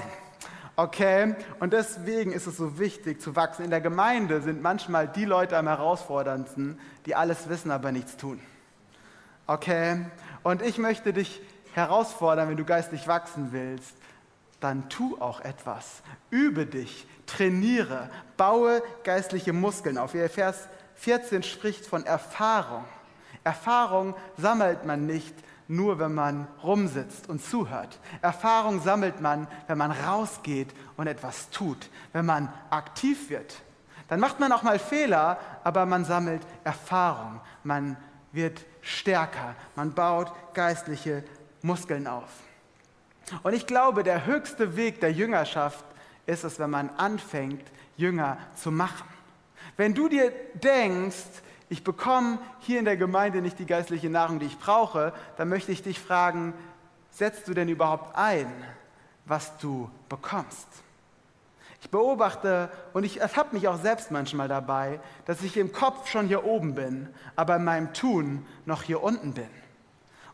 Okay? 0.76 1.34
Und 1.60 1.74
deswegen 1.74 2.32
ist 2.32 2.46
es 2.46 2.56
so 2.56 2.78
wichtig 2.78 3.20
zu 3.20 3.36
wachsen. 3.36 3.64
In 3.64 3.70
der 3.70 3.82
Gemeinde 3.82 4.40
sind 4.40 4.62
manchmal 4.62 5.06
die 5.06 5.26
Leute 5.26 5.58
am 5.58 5.68
herausforderndsten, 5.68 6.78
die 7.04 7.14
alles 7.14 7.50
wissen, 7.50 7.70
aber 7.70 7.92
nichts 7.92 8.16
tun. 8.16 8.40
Okay? 9.46 10.06
Und 10.42 10.62
ich 10.62 10.78
möchte 10.78 11.12
dich 11.12 11.42
herausfordern, 11.74 12.48
wenn 12.48 12.56
du 12.56 12.64
geistlich 12.64 13.06
wachsen 13.06 13.48
willst, 13.52 13.94
dann 14.60 14.88
tu 14.88 15.18
auch 15.20 15.40
etwas. 15.40 16.02
Übe 16.30 16.64
dich, 16.64 17.06
trainiere, 17.26 18.08
baue 18.38 18.82
geistliche 19.04 19.52
Muskeln 19.52 19.98
auf. 19.98 20.12
Vers 20.12 20.68
14 20.96 21.42
spricht 21.42 21.86
von 21.86 22.04
Erfahrung. 22.06 22.84
Erfahrung 23.44 24.14
sammelt 24.36 24.84
man 24.84 25.06
nicht 25.06 25.34
nur, 25.68 25.98
wenn 25.98 26.14
man 26.14 26.46
rumsitzt 26.62 27.28
und 27.28 27.42
zuhört. 27.42 27.98
Erfahrung 28.20 28.80
sammelt 28.80 29.20
man, 29.20 29.48
wenn 29.66 29.78
man 29.78 29.90
rausgeht 29.90 30.68
und 30.96 31.06
etwas 31.06 31.50
tut, 31.50 31.88
wenn 32.12 32.26
man 32.26 32.52
aktiv 32.70 33.30
wird. 33.30 33.62
Dann 34.08 34.20
macht 34.20 34.40
man 34.40 34.52
auch 34.52 34.62
mal 34.62 34.78
Fehler, 34.78 35.38
aber 35.64 35.86
man 35.86 36.04
sammelt 36.04 36.42
Erfahrung. 36.64 37.40
Man 37.64 37.96
wird 38.32 38.64
stärker. 38.82 39.54
Man 39.74 39.94
baut 39.94 40.32
geistliche 40.52 41.24
Muskeln 41.62 42.06
auf. 42.06 42.28
Und 43.42 43.54
ich 43.54 43.66
glaube, 43.66 44.02
der 44.02 44.26
höchste 44.26 44.76
Weg 44.76 45.00
der 45.00 45.12
Jüngerschaft 45.12 45.84
ist 46.26 46.44
es, 46.44 46.58
wenn 46.58 46.70
man 46.70 46.90
anfängt, 46.90 47.64
Jünger 47.96 48.36
zu 48.54 48.70
machen. 48.70 49.08
Wenn 49.76 49.94
du 49.94 50.08
dir 50.08 50.32
denkst, 50.54 51.42
ich 51.68 51.84
bekomme 51.84 52.38
hier 52.60 52.78
in 52.78 52.84
der 52.84 52.96
Gemeinde 52.96 53.40
nicht 53.40 53.58
die 53.58 53.66
geistliche 53.66 54.10
Nahrung, 54.10 54.38
die 54.38 54.46
ich 54.46 54.58
brauche, 54.58 55.12
dann 55.36 55.48
möchte 55.48 55.72
ich 55.72 55.82
dich 55.82 55.98
fragen, 55.98 56.52
setzt 57.10 57.48
du 57.48 57.54
denn 57.54 57.68
überhaupt 57.68 58.16
ein, 58.16 58.52
was 59.24 59.56
du 59.58 59.90
bekommst? 60.08 60.68
Ich 61.80 61.90
beobachte 61.90 62.70
und 62.92 63.04
ich 63.04 63.20
ertappe 63.20 63.54
mich 63.56 63.66
auch 63.66 63.80
selbst 63.80 64.10
manchmal 64.10 64.48
dabei, 64.48 65.00
dass 65.24 65.42
ich 65.42 65.56
im 65.56 65.72
Kopf 65.72 66.08
schon 66.08 66.28
hier 66.28 66.44
oben 66.44 66.74
bin, 66.74 67.08
aber 67.34 67.56
in 67.56 67.64
meinem 67.64 67.92
Tun 67.92 68.46
noch 68.66 68.82
hier 68.82 69.02
unten 69.02 69.34
bin. 69.34 69.48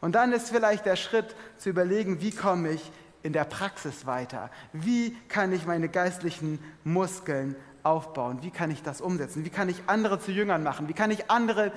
Und 0.01 0.15
dann 0.15 0.33
ist 0.33 0.51
vielleicht 0.51 0.87
der 0.87 0.97
Schritt 0.97 1.35
zu 1.57 1.71
überlegen, 1.71 2.21
wie 2.21 2.33
komme 2.33 2.73
ich 2.73 2.93
in 3.23 3.33
der 3.33 3.45
Praxis 3.45 4.07
weiter? 4.07 4.51
Wie 4.73 5.17
kann 5.29 5.53
ich 5.53 5.67
meine 5.67 5.89
geistlichen 5.89 6.59
Muskeln 6.85 7.57
aufbauen? 7.89 8.43
Wie 8.43 8.51
kann 8.51 8.71
ich 8.71 8.83
das 8.83 9.01
umsetzen? 9.01 9.45
Wie 9.45 9.51
kann 9.51 9.69
ich 9.69 9.83
andere 9.87 10.21
zu 10.21 10.31
Jüngern 10.31 10.63
machen? 10.63 10.89
Wie 10.89 10.93
kann 10.93 11.11
ich 11.11 11.31
andere 11.31 11.73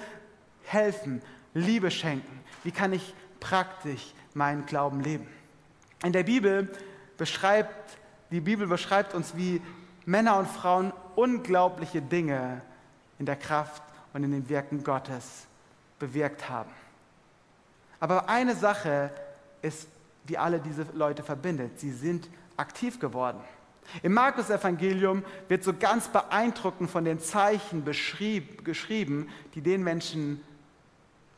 helfen, 0.63 1.21
Liebe 1.53 1.89
schenken? 1.89 2.41
Wie 2.63 2.71
kann 2.71 2.93
ich 2.93 3.13
praktisch 3.39 4.13
meinen 4.33 4.65
Glauben 4.65 5.01
leben? 5.01 5.27
In 6.03 6.11
der 6.11 6.23
Bibel 6.23 6.69
beschreibt, 7.17 7.97
die 8.29 8.41
Bibel 8.41 8.67
beschreibt 8.67 9.13
uns, 9.13 9.35
wie 9.35 9.61
Männer 10.05 10.37
und 10.37 10.47
Frauen 10.47 10.91
unglaubliche 11.15 12.01
Dinge 12.01 12.61
in 13.17 13.25
der 13.25 13.35
Kraft 13.35 13.83
und 14.13 14.23
in 14.23 14.31
den 14.31 14.49
Werken 14.49 14.83
Gottes 14.83 15.47
bewirkt 15.99 16.49
haben. 16.49 16.71
Aber 17.99 18.27
eine 18.27 18.55
Sache 18.55 19.11
ist, 19.61 19.87
die 20.27 20.37
alle 20.37 20.59
diese 20.59 20.87
Leute 20.93 21.23
verbindet. 21.23 21.79
Sie 21.79 21.91
sind 21.91 22.27
aktiv 22.57 22.99
geworden. 22.99 23.39
Im 24.03 24.13
Markus-Evangelium 24.13 25.23
wird 25.47 25.63
so 25.63 25.73
ganz 25.73 26.07
beeindruckend 26.07 26.89
von 26.89 27.03
den 27.03 27.19
Zeichen 27.19 27.83
geschrieben, 27.83 29.29
die 29.53 29.61
den 29.61 29.83
Menschen 29.83 30.41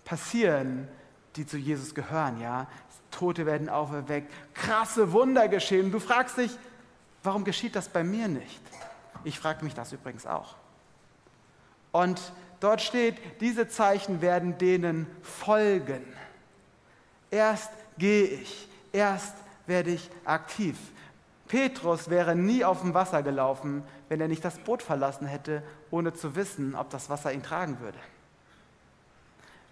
passieren, 0.05 0.87
die 1.35 1.45
zu 1.45 1.57
Jesus 1.57 1.95
gehören. 1.95 2.39
Ja? 2.39 2.67
Tote 3.11 3.45
werden 3.45 3.69
auferweckt, 3.69 4.31
krasse 4.53 5.11
Wunder 5.11 5.47
geschehen. 5.47 5.91
Du 5.91 5.99
fragst 5.99 6.37
dich, 6.37 6.51
warum 7.23 7.43
geschieht 7.43 7.75
das 7.75 7.89
bei 7.89 8.03
mir 8.03 8.27
nicht? 8.27 8.61
Ich 9.23 9.39
frage 9.39 9.63
mich 9.63 9.73
das 9.73 9.93
übrigens 9.93 10.25
auch. 10.25 10.55
Und 11.91 12.19
dort 12.59 12.81
steht, 12.81 13.15
diese 13.39 13.67
Zeichen 13.67 14.21
werden 14.21 14.57
denen 14.57 15.07
folgen. 15.21 16.03
Erst 17.29 17.71
gehe 17.97 18.25
ich, 18.25 18.67
erst 18.91 19.35
werde 19.65 19.91
ich 19.91 20.09
aktiv. 20.25 20.77
Petrus 21.53 22.09
wäre 22.09 22.35
nie 22.35 22.65
auf 22.65 22.81
dem 22.81 22.95
Wasser 22.95 23.21
gelaufen, 23.21 23.83
wenn 24.09 24.19
er 24.19 24.27
nicht 24.27 24.43
das 24.43 24.57
Boot 24.57 24.81
verlassen 24.81 25.27
hätte, 25.27 25.61
ohne 25.91 26.11
zu 26.11 26.35
wissen, 26.35 26.73
ob 26.73 26.89
das 26.89 27.11
Wasser 27.11 27.31
ihn 27.31 27.43
tragen 27.43 27.79
würde. 27.79 27.99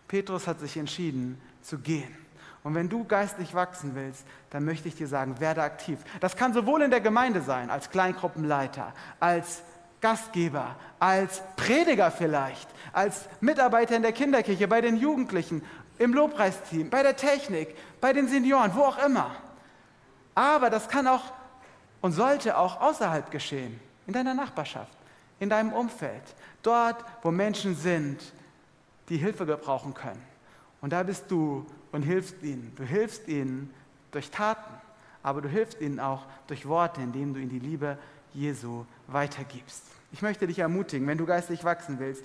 Petrus 0.08 0.46
hat 0.46 0.60
sich 0.60 0.78
entschieden 0.78 1.41
zu 1.63 1.80
gehen. 1.80 2.15
Und 2.63 2.76
wenn 2.76 2.88
du 2.88 3.04
geistlich 3.06 3.56
wachsen 3.56 3.96
willst, 3.96 4.28
dann 4.52 4.63
möchte 4.63 4.89
ich 4.89 4.96
dir 4.96 5.08
sagen, 5.08 5.39
werde 5.39 5.63
aktiv. 5.63 5.98
Das 6.20 6.36
kann 6.36 6.54
sowohl 6.54 6.84
in 6.84 6.91
der 6.91 7.02
Gemeinde 7.02 7.41
sein, 7.41 7.72
als 7.72 7.89
Kleingruppenleiter, 7.89 8.94
als 9.20 9.63
Gastgeber, 10.02 10.76
als 11.00 11.41
Prediger 11.56 12.12
vielleicht, 12.12 12.70
als 12.94 13.28
Mitarbeiter 13.39 13.96
in 13.96 14.04
der 14.04 14.13
Kinderkirche, 14.13 14.67
bei 14.67 14.82
den 14.82 14.98
Jugendlichen, 14.98 15.63
im 15.98 16.13
Lobpreisteam, 16.13 16.91
bei 16.91 17.02
der 17.02 17.15
Technik, 17.15 17.76
bei 18.00 18.13
den 18.13 18.28
Senioren, 18.28 18.76
wo 18.76 18.82
auch 18.82 19.04
immer. 19.04 19.32
Aber 20.36 20.70
das 20.70 20.88
kann 20.88 21.08
auch 21.08 21.41
und 22.02 22.12
sollte 22.12 22.58
auch 22.58 22.82
außerhalb 22.82 23.32
geschehen, 23.32 23.80
in 24.08 24.14
deiner 24.14 24.34
Nachbarschaft, 24.34 24.98
in 25.40 25.50
deinem 25.50 25.74
Umfeld, 25.74 26.24
dort, 26.64 27.04
wo 27.22 27.32
Menschen 27.32 27.76
sind, 27.76 28.20
die 29.10 29.18
Hilfe 29.18 29.46
gebrauchen 29.46 29.94
können. 29.94 30.22
Und 30.82 30.94
da 30.94 31.04
bist 31.04 31.30
du 31.30 31.66
und 31.92 32.04
hilfst 32.04 32.42
ihnen. 32.42 32.74
Du 32.76 32.84
hilfst 32.84 33.28
ihnen 33.28 33.74
durch 34.12 34.32
Taten, 34.32 34.74
aber 35.22 35.42
du 35.42 35.50
hilfst 35.50 35.80
ihnen 35.82 36.00
auch 36.00 36.26
durch 36.48 36.68
Worte, 36.68 37.02
indem 37.02 37.34
du 37.34 37.40
ihnen 37.40 37.50
die 37.50 37.60
Liebe 37.60 37.98
Jesu 38.34 38.86
weitergibst. 39.08 39.84
Ich 40.12 40.22
möchte 40.22 40.48
dich 40.48 40.60
ermutigen, 40.60 41.08
wenn 41.08 41.18
du 41.18 41.26
geistlich 41.26 41.64
wachsen 41.64 42.00
willst, 42.00 42.24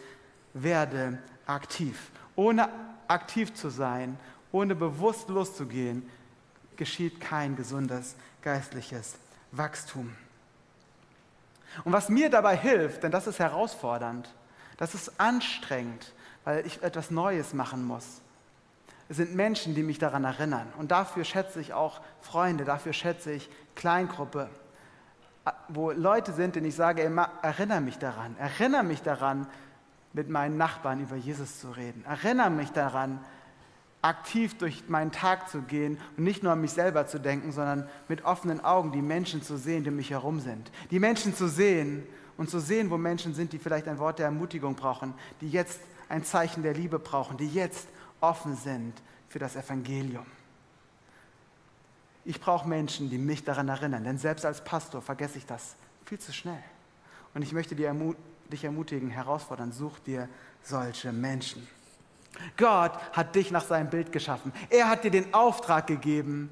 werde 0.55 1.19
aktiv. 1.47 2.11
Ohne 2.35 2.69
aktiv 3.09 3.55
zu 3.55 3.69
sein, 3.69 4.19
ohne 4.53 4.75
bewusst 4.75 5.29
loszugehen, 5.29 6.09
geschieht 6.77 7.21
kein 7.21 7.57
gesundes 7.57 8.17
geistliches 8.43 9.17
Wachstum. 9.59 10.14
Und 11.85 11.92
was 11.92 12.09
mir 12.09 12.31
dabei 12.31 12.57
hilft, 12.57 13.03
denn 13.03 13.11
das 13.11 13.27
ist 13.27 13.38
herausfordernd, 13.38 14.29
das 14.77 14.95
ist 14.95 15.21
anstrengend, 15.21 16.12
weil 16.45 16.66
ich 16.66 16.83
etwas 16.83 17.11
Neues 17.11 17.55
machen 17.55 17.85
muss, 17.85 18.21
sind 19.09 19.35
Menschen, 19.35 19.75
die 19.75 19.83
mich 19.83 19.99
daran 19.99 20.25
erinnern. 20.25 20.73
Und 20.79 20.90
dafür 20.90 21.25
schätze 21.25 21.61
ich 21.61 21.73
auch 21.73 22.01
Freunde, 22.21 22.64
dafür 22.64 22.92
schätze 22.92 23.33
ich 23.33 23.49
Kleingruppe, 23.75 24.49
wo 25.69 25.92
Leute 25.92 26.33
sind, 26.33 26.57
denen 26.57 26.66
ich 26.66 26.75
sage, 26.75 27.03
erinnere 27.42 27.81
mich 27.81 27.99
daran, 27.99 28.37
erinnere 28.38 28.83
mich 28.83 29.03
daran, 29.03 29.47
mit 30.12 30.31
meinen 30.31 30.57
Nachbarn 30.57 31.01
über 31.01 31.16
Jesus 31.16 31.61
zu 31.61 31.71
reden. 31.71 32.05
Erinnere 32.07 32.51
mich 32.51 32.73
daran, 32.73 33.23
aktiv 34.03 34.57
durch 34.59 34.89
meinen 34.89 35.11
Tag 35.11 35.49
zu 35.49 35.63
gehen 35.63 35.99
und 36.17 36.25
nicht 36.25 36.43
nur 36.43 36.53
an 36.53 36.61
mich 36.61 36.73
selber 36.73 37.07
zu 37.07 37.19
denken, 37.19 37.51
sondern 37.53 37.89
mit 38.09 38.25
offenen 38.25 38.65
Augen 38.65 38.93
die 38.93 39.03
Menschen 39.03 39.43
zu 39.43 39.57
sehen, 39.57 39.83
die 39.85 39.91
um 39.91 39.97
mich 39.97 40.11
herum 40.11 40.41
sind. 40.41 40.71
Die 40.91 41.01
Menschen 41.01 41.35
zu 41.35 41.49
sehen 41.49 42.07
und 42.37 42.51
zu 42.51 42.61
sehen, 42.61 42.91
wo 42.91 42.99
Menschen 42.99 43.35
sind, 43.35 43.53
die 43.53 43.59
vielleicht 43.59 43.89
ein 43.89 43.99
Wort 43.99 44.19
der 44.19 44.27
Ermutigung 44.27 44.77
brauchen, 44.77 45.15
die 45.41 45.51
jetzt 45.51 45.81
ein 46.09 46.23
Zeichen 46.23 46.63
der 46.63 46.75
Liebe 46.75 46.99
brauchen, 46.99 47.37
die 47.37 47.49
jetzt 47.49 47.89
offen 48.21 48.57
sind 48.57 48.93
für 49.29 49.39
das 49.39 49.57
Evangelium. 49.57 50.27
Ich 52.25 52.41
brauche 52.41 52.69
Menschen, 52.69 53.11
die 53.11 53.19
mich 53.19 53.45
daran 53.45 53.69
erinnern, 53.69 54.05
denn 54.05 54.19
selbst 54.19 54.45
als 54.45 54.63
Pastor 54.63 55.03
vergesse 55.03 55.39
ich 55.39 55.47
das 55.47 55.77
viel 56.05 56.19
zu 56.19 56.33
schnell. 56.33 56.63
Und 57.35 57.43
ich 57.43 57.53
möchte 57.53 57.75
dich 57.75 58.65
ermutigen, 58.65 59.11
herausfordern, 59.11 59.73
such 59.73 59.99
dir 60.01 60.29
solche 60.63 61.13
Menschen. 61.13 61.67
Gott 62.57 62.92
hat 63.12 63.35
dich 63.35 63.51
nach 63.51 63.64
seinem 63.64 63.90
Bild 63.90 64.12
geschaffen. 64.12 64.53
Er 64.70 64.88
hat 64.88 65.05
dir 65.05 65.11
den 65.11 65.33
Auftrag 65.35 65.87
gegeben, 65.87 66.51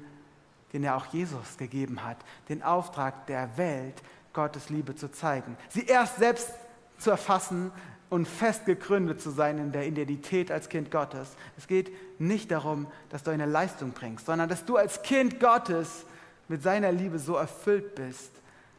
den 0.73 0.83
er 0.83 0.95
auch 0.97 1.05
Jesus 1.07 1.57
gegeben 1.57 2.03
hat, 2.03 2.17
den 2.49 2.63
Auftrag 2.63 3.27
der 3.27 3.57
Welt, 3.57 4.01
Gottes 4.33 4.69
Liebe 4.69 4.95
zu 4.95 5.11
zeigen. 5.11 5.57
Sie 5.69 5.85
erst 5.85 6.17
selbst 6.17 6.49
zu 6.97 7.09
erfassen, 7.09 7.71
und 8.09 8.27
fest 8.27 8.65
gegründet 8.65 9.21
zu 9.21 9.29
sein 9.29 9.57
in 9.57 9.71
der 9.71 9.87
Identität 9.87 10.51
als 10.51 10.69
Kind 10.69 10.91
Gottes. 10.91 11.35
Es 11.57 11.67
geht 11.67 11.91
nicht 12.19 12.51
darum, 12.51 12.87
dass 13.09 13.23
du 13.23 13.31
eine 13.31 13.45
Leistung 13.45 13.91
bringst, 13.91 14.25
sondern 14.25 14.47
dass 14.47 14.65
du 14.65 14.77
als 14.77 15.01
Kind 15.01 15.39
Gottes 15.39 16.05
mit 16.47 16.61
seiner 16.61 16.91
Liebe 16.91 17.19
so 17.19 17.35
erfüllt 17.35 17.95
bist, 17.95 18.31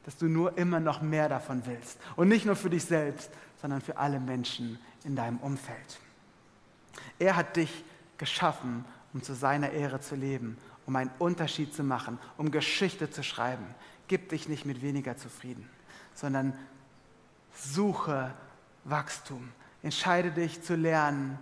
dass 0.04 0.16
du 0.16 0.26
nur 0.26 0.56
immer 0.56 0.78
noch 0.78 1.02
mehr 1.02 1.28
davon 1.28 1.62
willst. 1.66 1.98
Und 2.14 2.28
nicht 2.28 2.46
nur 2.46 2.56
für 2.56 2.70
dich 2.70 2.84
selbst, 2.84 3.30
sondern 3.60 3.80
für 3.80 3.96
alle 3.96 4.20
Menschen 4.20 4.78
in 5.04 5.16
deinem 5.16 5.38
Umfeld. 5.38 5.98
Er 7.18 7.36
hat 7.36 7.56
dich 7.56 7.84
geschaffen, 8.18 8.84
um 9.12 9.22
zu 9.22 9.34
seiner 9.34 9.70
Ehre 9.70 10.00
zu 10.00 10.14
leben, 10.14 10.58
um 10.86 10.96
einen 10.96 11.10
Unterschied 11.18 11.74
zu 11.74 11.82
machen, 11.82 12.18
um 12.36 12.50
Geschichte 12.50 13.10
zu 13.10 13.22
schreiben. 13.22 13.66
Gib 14.08 14.28
dich 14.28 14.48
nicht 14.48 14.66
mit 14.66 14.82
weniger 14.82 15.16
zufrieden, 15.16 15.68
sondern 16.14 16.52
suche 17.54 18.32
Wachstum. 18.84 19.50
Entscheide 19.82 20.30
dich 20.30 20.62
zu 20.62 20.76
lernen, 20.76 21.38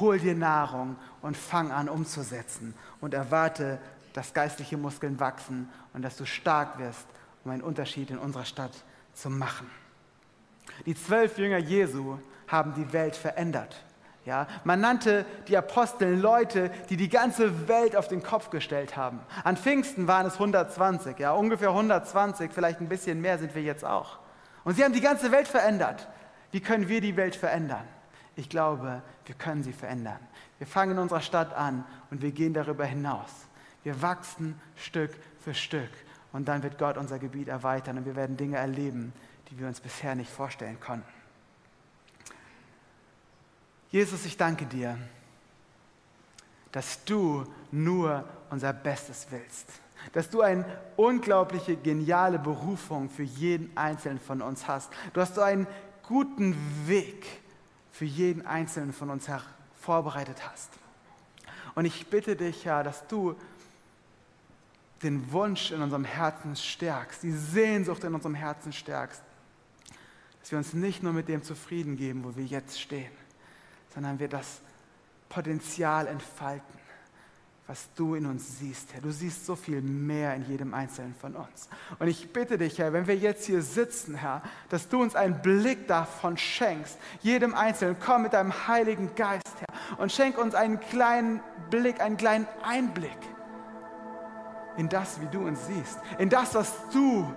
hol 0.00 0.18
dir 0.18 0.34
Nahrung 0.34 0.96
und 1.22 1.36
fang 1.36 1.70
an 1.70 1.88
umzusetzen 1.88 2.74
und 3.00 3.14
erwarte, 3.14 3.78
dass 4.12 4.32
geistliche 4.32 4.76
Muskeln 4.76 5.20
wachsen 5.20 5.68
und 5.92 6.02
dass 6.02 6.16
du 6.16 6.24
stark 6.24 6.78
wirst, 6.78 7.06
um 7.44 7.50
einen 7.50 7.62
Unterschied 7.62 8.10
in 8.10 8.18
unserer 8.18 8.44
Stadt 8.44 8.72
zu 9.14 9.30
machen. 9.30 9.70
Die 10.84 10.94
zwölf 10.94 11.38
Jünger 11.38 11.58
Jesu 11.58 12.18
haben 12.48 12.74
die 12.74 12.92
Welt 12.92 13.16
verändert. 13.16 13.84
Ja, 14.26 14.48
man 14.64 14.80
nannte 14.80 15.24
die 15.46 15.56
Apostel 15.56 16.18
Leute, 16.18 16.72
die 16.90 16.96
die 16.96 17.08
ganze 17.08 17.68
Welt 17.68 17.94
auf 17.94 18.08
den 18.08 18.24
Kopf 18.24 18.50
gestellt 18.50 18.96
haben. 18.96 19.20
An 19.44 19.56
Pfingsten 19.56 20.08
waren 20.08 20.26
es 20.26 20.34
120, 20.34 21.16
ja, 21.20 21.30
ungefähr 21.30 21.68
120, 21.68 22.50
vielleicht 22.52 22.80
ein 22.80 22.88
bisschen 22.88 23.20
mehr 23.20 23.38
sind 23.38 23.54
wir 23.54 23.62
jetzt 23.62 23.84
auch. 23.84 24.18
Und 24.64 24.74
sie 24.74 24.82
haben 24.82 24.92
die 24.92 25.00
ganze 25.00 25.30
Welt 25.30 25.46
verändert. 25.46 26.08
Wie 26.50 26.60
können 26.60 26.88
wir 26.88 27.00
die 27.00 27.16
Welt 27.16 27.36
verändern? 27.36 27.84
Ich 28.34 28.48
glaube, 28.48 29.00
wir 29.26 29.34
können 29.36 29.62
sie 29.62 29.72
verändern. 29.72 30.18
Wir 30.58 30.66
fangen 30.66 30.92
in 30.92 30.98
unserer 30.98 31.20
Stadt 31.20 31.54
an 31.54 31.84
und 32.10 32.20
wir 32.20 32.32
gehen 32.32 32.52
darüber 32.52 32.84
hinaus. 32.84 33.30
Wir 33.84 34.02
wachsen 34.02 34.60
Stück 34.74 35.12
für 35.38 35.54
Stück 35.54 35.90
und 36.32 36.48
dann 36.48 36.64
wird 36.64 36.78
Gott 36.78 36.98
unser 36.98 37.20
Gebiet 37.20 37.46
erweitern 37.46 37.98
und 37.98 38.06
wir 38.06 38.16
werden 38.16 38.36
Dinge 38.36 38.56
erleben, 38.56 39.12
die 39.50 39.58
wir 39.60 39.68
uns 39.68 39.80
bisher 39.80 40.16
nicht 40.16 40.30
vorstellen 40.30 40.80
konnten. 40.80 41.15
Jesus, 43.90 44.24
ich 44.24 44.36
danke 44.36 44.66
dir, 44.66 44.98
dass 46.72 47.04
du 47.04 47.44
nur 47.70 48.24
unser 48.50 48.72
Bestes 48.72 49.26
willst. 49.30 49.66
Dass 50.12 50.28
du 50.28 50.42
eine 50.42 50.64
unglaubliche, 50.96 51.76
geniale 51.76 52.38
Berufung 52.38 53.08
für 53.08 53.22
jeden 53.22 53.76
Einzelnen 53.76 54.20
von 54.20 54.42
uns 54.42 54.68
hast. 54.68 54.90
Du 55.12 55.20
hast 55.20 55.34
so 55.34 55.40
einen 55.40 55.66
guten 56.02 56.54
Weg 56.86 57.26
für 57.92 58.04
jeden 58.04 58.46
Einzelnen 58.46 58.92
von 58.92 59.10
uns 59.10 59.28
vorbereitet 59.80 60.46
hast. 60.48 60.70
Und 61.74 61.84
ich 61.84 62.06
bitte 62.08 62.36
dich, 62.36 62.64
Herr, 62.64 62.82
dass 62.84 63.06
du 63.06 63.34
den 65.02 65.30
Wunsch 65.32 65.70
in 65.72 65.82
unserem 65.82 66.04
Herzen 66.04 66.56
stärkst, 66.56 67.22
die 67.22 67.32
Sehnsucht 67.32 68.04
in 68.04 68.14
unserem 68.14 68.34
Herzen 68.34 68.72
stärkst, 68.72 69.22
dass 70.40 70.50
wir 70.50 70.58
uns 70.58 70.72
nicht 70.72 71.02
nur 71.02 71.12
mit 71.12 71.28
dem 71.28 71.42
zufrieden 71.42 71.96
geben, 71.96 72.24
wo 72.24 72.34
wir 72.36 72.44
jetzt 72.44 72.80
stehen, 72.80 73.12
sondern 73.96 74.20
wir 74.20 74.28
das 74.28 74.60
Potenzial 75.28 76.06
entfalten 76.06 76.76
was 77.66 77.88
du 77.96 78.14
in 78.14 78.26
uns 78.26 78.60
siehst, 78.60 78.94
Herr. 78.94 79.00
Du 79.00 79.10
siehst 79.10 79.44
so 79.44 79.56
viel 79.56 79.82
mehr 79.82 80.34
in 80.34 80.46
jedem 80.48 80.72
Einzelnen 80.72 81.14
von 81.14 81.34
uns. 81.34 81.68
Und 81.98 82.06
ich 82.06 82.32
bitte 82.32 82.58
dich, 82.58 82.78
Herr, 82.78 82.92
wenn 82.92 83.08
wir 83.08 83.16
jetzt 83.16 83.44
hier 83.46 83.60
sitzen, 83.60 84.14
Herr, 84.14 84.42
dass 84.68 84.88
du 84.88 85.02
uns 85.02 85.16
einen 85.16 85.42
Blick 85.42 85.88
davon 85.88 86.36
schenkst, 86.36 86.96
jedem 87.22 87.54
Einzelnen. 87.54 87.96
Komm 87.98 88.22
mit 88.22 88.34
deinem 88.34 88.68
Heiligen 88.68 89.14
Geist, 89.16 89.52
Herr, 89.58 89.98
und 89.98 90.12
schenk 90.12 90.38
uns 90.38 90.54
einen 90.54 90.78
kleinen 90.78 91.40
Blick, 91.68 92.00
einen 92.00 92.16
kleinen 92.16 92.46
Einblick 92.62 93.18
in 94.76 94.88
das, 94.88 95.20
wie 95.20 95.26
du 95.26 95.44
uns 95.44 95.66
siehst, 95.66 95.98
in 96.18 96.28
das, 96.28 96.54
was 96.54 96.72
du 96.92 97.32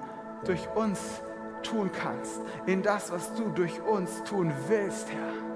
durch 0.46 0.68
uns 0.76 1.00
tun 1.64 1.90
kannst, 1.92 2.40
in 2.68 2.84
das, 2.84 3.12
was 3.12 3.34
du 3.34 3.50
durch 3.50 3.82
uns 3.82 4.24
tun 4.26 4.54
willst, 4.68 5.10
Herr. 5.10 5.49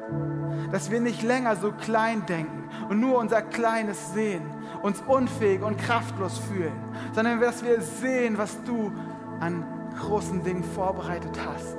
Dass 0.72 0.90
wir 0.90 1.00
nicht 1.00 1.22
länger 1.22 1.56
so 1.56 1.72
klein 1.72 2.26
denken 2.26 2.70
und 2.90 3.00
nur 3.00 3.20
unser 3.20 3.42
Kleines 3.42 4.14
sehen, 4.14 4.42
uns 4.82 5.02
unfähig 5.02 5.62
und 5.62 5.78
kraftlos 5.78 6.38
fühlen, 6.38 6.74
sondern 7.14 7.40
dass 7.40 7.64
wir 7.64 7.82
sehen, 7.82 8.38
was 8.38 8.62
du 8.64 8.92
an 9.40 9.66
großen 10.00 10.44
Dingen 10.44 10.64
vorbereitet 10.64 11.40
hast 11.46 11.78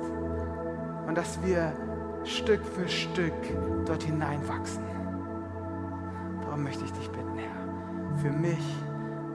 und 1.07 1.17
dass 1.17 1.39
wir 1.43 1.73
Stück 2.23 2.65
für 2.65 2.87
Stück 2.87 3.33
dort 3.85 4.03
hineinwachsen. 4.03 4.83
Darum 6.41 6.63
möchte 6.63 6.85
ich 6.85 6.93
dich 6.93 7.09
bitten, 7.09 7.37
Herr, 7.37 8.17
für 8.21 8.31
mich, 8.31 8.63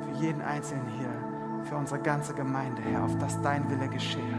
für 0.04 0.24
jeden 0.24 0.42
Einzelnen 0.42 0.86
hier, 0.98 1.64
für 1.68 1.76
unsere 1.76 2.00
ganze 2.00 2.34
Gemeinde, 2.34 2.82
Herr, 2.82 3.04
auf 3.04 3.16
dass 3.18 3.40
dein 3.42 3.70
Wille 3.70 3.88
geschehe. 3.88 4.34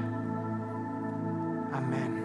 Amen. 1.72 2.20